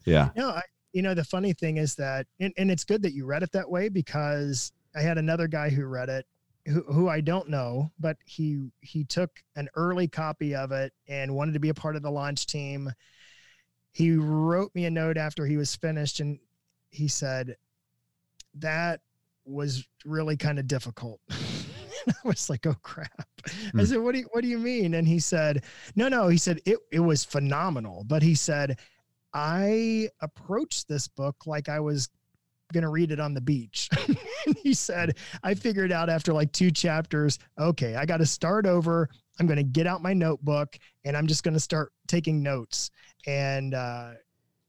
[0.05, 0.31] yeah.
[0.35, 3.25] No, I, you know, the funny thing is that, and, and it's good that you
[3.25, 6.27] read it that way because I had another guy who read it
[6.67, 11.37] who, who I don't know, but he, he took an early copy of it and
[11.37, 12.91] wanted to be a part of the launch team.
[13.93, 16.39] He wrote me a note after he was finished and
[16.91, 17.57] he said,
[18.57, 19.01] that
[19.45, 21.21] was really kind of difficult.
[21.31, 23.11] I was like, oh crap.
[23.47, 23.85] I Hmm.
[23.85, 24.95] said, what do you, what do you mean?
[24.95, 25.65] And he said,
[25.95, 28.05] no, no, he said, it, it was phenomenal.
[28.05, 28.79] But he said,
[29.35, 32.09] I approached this book like I was
[32.73, 33.89] going to read it on the beach.
[34.47, 38.67] and he said, I figured out after like two chapters, okay, I got to start
[38.67, 39.09] over.
[39.41, 42.91] I'm going to get out my notebook and I'm just going to start taking notes.
[43.27, 44.13] And, uh,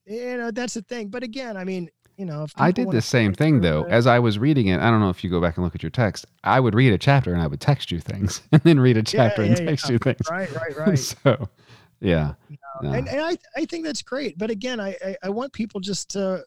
[0.05, 1.09] you know, that's the thing.
[1.09, 3.83] But again, I mean, you know, if I did the same thing though.
[3.85, 5.73] it- As I was reading it, I don't know if you go back and look
[5.75, 6.25] at your text.
[6.43, 9.03] I would read a chapter and I would text you things, and then read a
[9.03, 9.91] chapter and yeah, text yeah.
[9.93, 10.21] you things.
[10.29, 10.99] right, right, right.
[10.99, 11.49] so,
[11.99, 12.33] yeah,
[12.81, 12.91] no.
[12.91, 16.09] and, and I, I think that's great but again I, I i want people just
[16.09, 16.43] to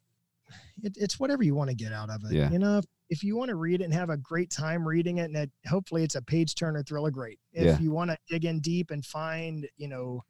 [0.82, 2.32] it, it's whatever you want to get out of it.
[2.34, 2.50] Yeah.
[2.50, 5.18] You know, if, if you want to read it and have a great time reading
[5.18, 7.38] it, and it, hopefully it's a page turner thriller, great.
[7.52, 7.78] If Yeah.
[7.78, 10.22] you want to dig in deep and find, you know,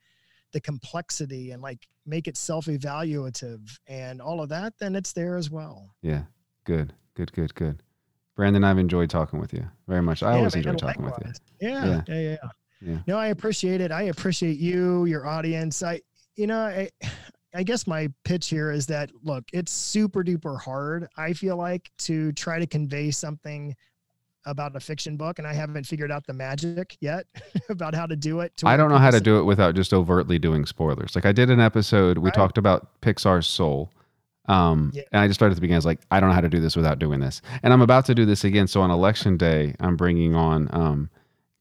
[0.53, 5.51] the complexity and like make it self-evaluative and all of that, then it's there as
[5.51, 5.95] well.
[6.03, 6.23] Yeah.
[6.65, 6.93] Good.
[7.15, 7.33] Good.
[7.33, 7.55] Good.
[7.55, 7.83] Good.
[8.37, 10.23] Brandon, I've enjoyed talking with you very much.
[10.23, 11.33] I Yeah, always man, enjoy talking with you.
[11.61, 12.03] Yeah, Yeah.
[12.07, 12.49] yeah, yeah, yeah.
[12.83, 12.99] Yeah.
[13.07, 13.91] No, I appreciate it.
[13.91, 15.83] I appreciate you, your audience.
[15.83, 16.03] I,
[16.37, 16.91] you know, I,
[17.55, 21.09] I guess my pitch here is that look, it's super duper hard.
[21.17, 23.75] I feel like to try to convey something
[24.47, 27.27] about a fiction book, and I haven't figured out the magic yet
[27.69, 28.53] about how to do it.
[28.65, 31.15] I don't know how to do it without just overtly doing spoilers.
[31.15, 32.35] Like I did an episode, we Right.
[32.35, 33.91] talked about Pixar's Soul.
[34.49, 35.03] Um, Yeah.
[35.13, 35.77] and I just started at the beginning.
[35.77, 37.43] I was like, I don't know how to do this without doing this.
[37.65, 38.69] And I'm about to do this again.
[38.69, 41.11] So on election day, I'm bringing on um,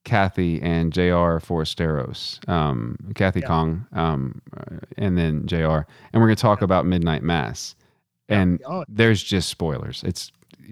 [0.03, 3.47] Kathy and JR Forasteros, um, Kathy Yeah.
[3.47, 4.41] Khang, um,
[4.97, 5.87] and then JR.
[6.13, 7.75] And we're going to talk about Midnight Mass.
[8.29, 10.03] And Oh, there's just spoilers.
[10.03, 10.31] It's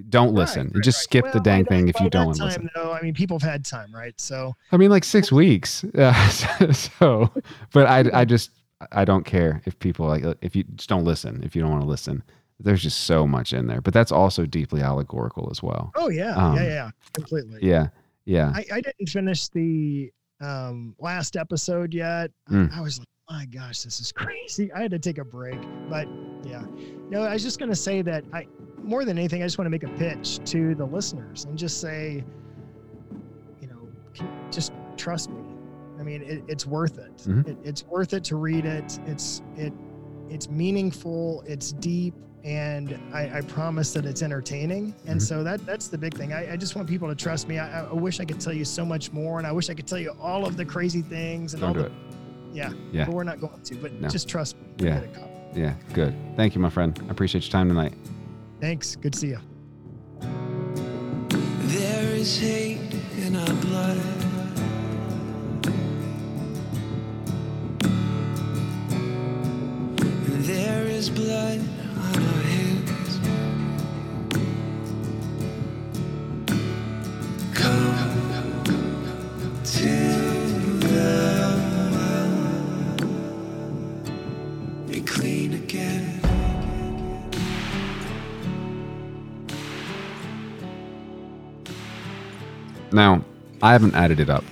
[0.10, 0.72] don't listen.
[0.74, 1.04] right, just right.
[1.04, 2.70] skip the Well, dang thing if you don't want to listen.
[2.76, 4.20] Though, I mean, people have had time, right?
[4.20, 5.84] So I mean, like six weeks.
[5.96, 6.28] Yeah.
[6.30, 7.32] so,
[7.72, 8.52] but I, I just,
[8.92, 11.84] I don't care if people like, if you just don't listen, if you don't want
[11.84, 12.24] to listen.
[12.60, 15.92] There's just so much in there, but that's also deeply allegorical as well.
[15.96, 17.60] Oh yeah, Um, yeah, yeah, completely.
[17.62, 17.88] Yeah.
[18.26, 18.54] Yeah.
[18.56, 22.32] I, I didn't finish the um last episode yet.
[22.50, 22.78] I- Mm.
[22.78, 24.72] I, was like, my gosh, this is crazy.
[24.72, 25.60] I had to take a break.
[25.90, 26.08] But
[26.46, 26.64] yeah.
[27.10, 28.48] No, I was just gonna say that I
[28.84, 31.80] more than anything, I just want to make a pitch to the listeners and just
[31.82, 32.24] say,
[33.62, 33.88] you know,
[34.52, 35.42] just trust me.
[36.00, 37.16] I mean, it, it's worth it.
[37.18, 37.48] Mhm.
[37.48, 37.58] it.
[37.64, 39.00] It's worth it to read it.
[39.06, 39.74] It's it
[40.30, 44.96] it's meaningful, it's deep, and I, I promise that it's entertaining.
[45.06, 45.24] And Mhm.
[45.24, 46.34] so that that's the big thing.
[46.34, 47.60] I, I just want people to trust me.
[47.60, 49.88] I, I wish I could tell you so much more, and I wish I could
[49.88, 51.92] tell you all of the crazy things and Don't all the it.
[52.52, 53.06] yeah, Yeah.
[53.06, 53.76] But we're not going to.
[53.76, 54.08] But No.
[54.10, 54.64] just trust me.
[54.80, 54.96] Yeah.
[54.96, 55.30] Get it covered.
[55.56, 55.74] Yeah.
[55.94, 56.16] Good.
[56.36, 57.00] Thank you, my friend.
[57.08, 57.94] I appreciate your time tonight.
[58.60, 58.96] Thanks.
[58.96, 59.40] Good to see you.
[61.68, 62.80] There is hate
[63.18, 63.98] in our blood.
[70.46, 71.62] There is blood
[92.94, 93.26] Now,
[93.64, 94.44] I haven't added it up,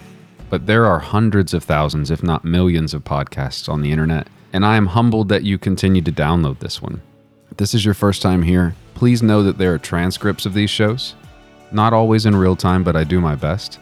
[0.50, 4.66] but there are hundreds of thousands, if not millions, of podcasts on the internet, and
[4.66, 7.02] I am humbled that you continue to download this one.
[7.52, 10.72] If this is your first time here, please know that there are transcripts of these
[10.72, 11.14] shows.
[11.72, 13.80] Not always in real time, but I do my best.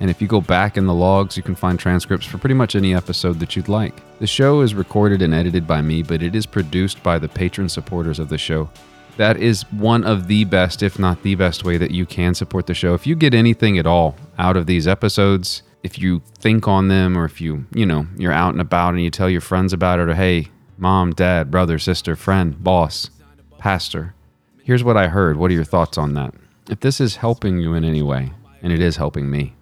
[0.00, 2.74] And if you go back in the logs, you can find transcripts for pretty much
[2.74, 3.94] any episode that you'd like.
[4.18, 7.68] The show is recorded and edited by me, but it is produced by the patron
[7.68, 8.70] supporters of the show.
[9.16, 12.66] That is one of the best, if not the best, way that you can support
[12.66, 12.94] the show.
[12.94, 17.16] If you get anything at all out of these episodes, if you think on them,
[17.18, 19.98] or if you, you know, you're out and about and you tell your friends about
[19.98, 23.10] it, or hey, mom, dad, brother, sister, friend, boss,
[23.58, 24.14] pastor,
[24.62, 25.36] here's what I heard.
[25.36, 26.34] What are your thoughts on that?
[26.68, 28.32] If this is helping you in any way,
[28.62, 29.54] and it is helping me,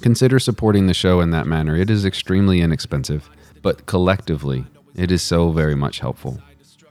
[0.00, 1.76] consider supporting the show in that manner.
[1.76, 3.28] It is extremely inexpensive,
[3.62, 6.40] but collectively, it is so very much helpful.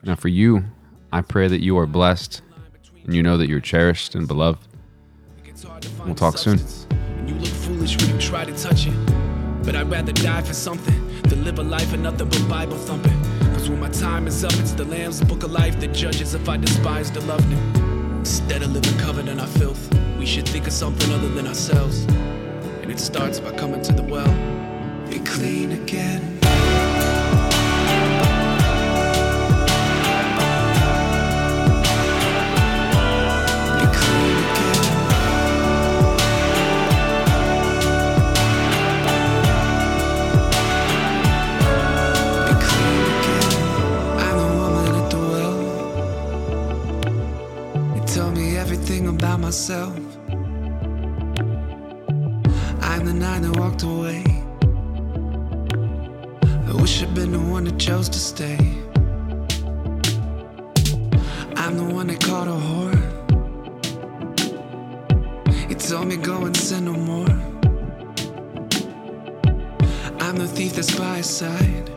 [0.04, 0.66] Now, for you,
[1.12, 2.42] I pray that you are blessed
[3.06, 4.60] and you know that you're cherished and beloved.
[6.06, 6.60] We'll talk soon.
[7.26, 8.96] You look foolish when you try to touch it.
[9.64, 13.20] But I'd rather die for something than live a life of nothing but Bible thumping.
[13.54, 16.48] Cause when my time is up, it's the Lamb's book of life that judges if
[16.48, 18.20] I despise the loved him.
[18.20, 22.04] Instead of living covered in our filth, we should think of something other than ourselves.
[22.82, 25.08] And it starts by coming to the well.
[25.10, 26.37] Be clean again.
[49.38, 49.96] About myself.
[52.82, 54.24] I'm the night that walked away.
[56.68, 58.58] I wish I'd been the one that chose to stay.
[61.56, 62.98] I'm the one that called a whore.
[65.70, 67.30] You told me go and sin no more.
[70.20, 71.97] I'm the thief that's by his side.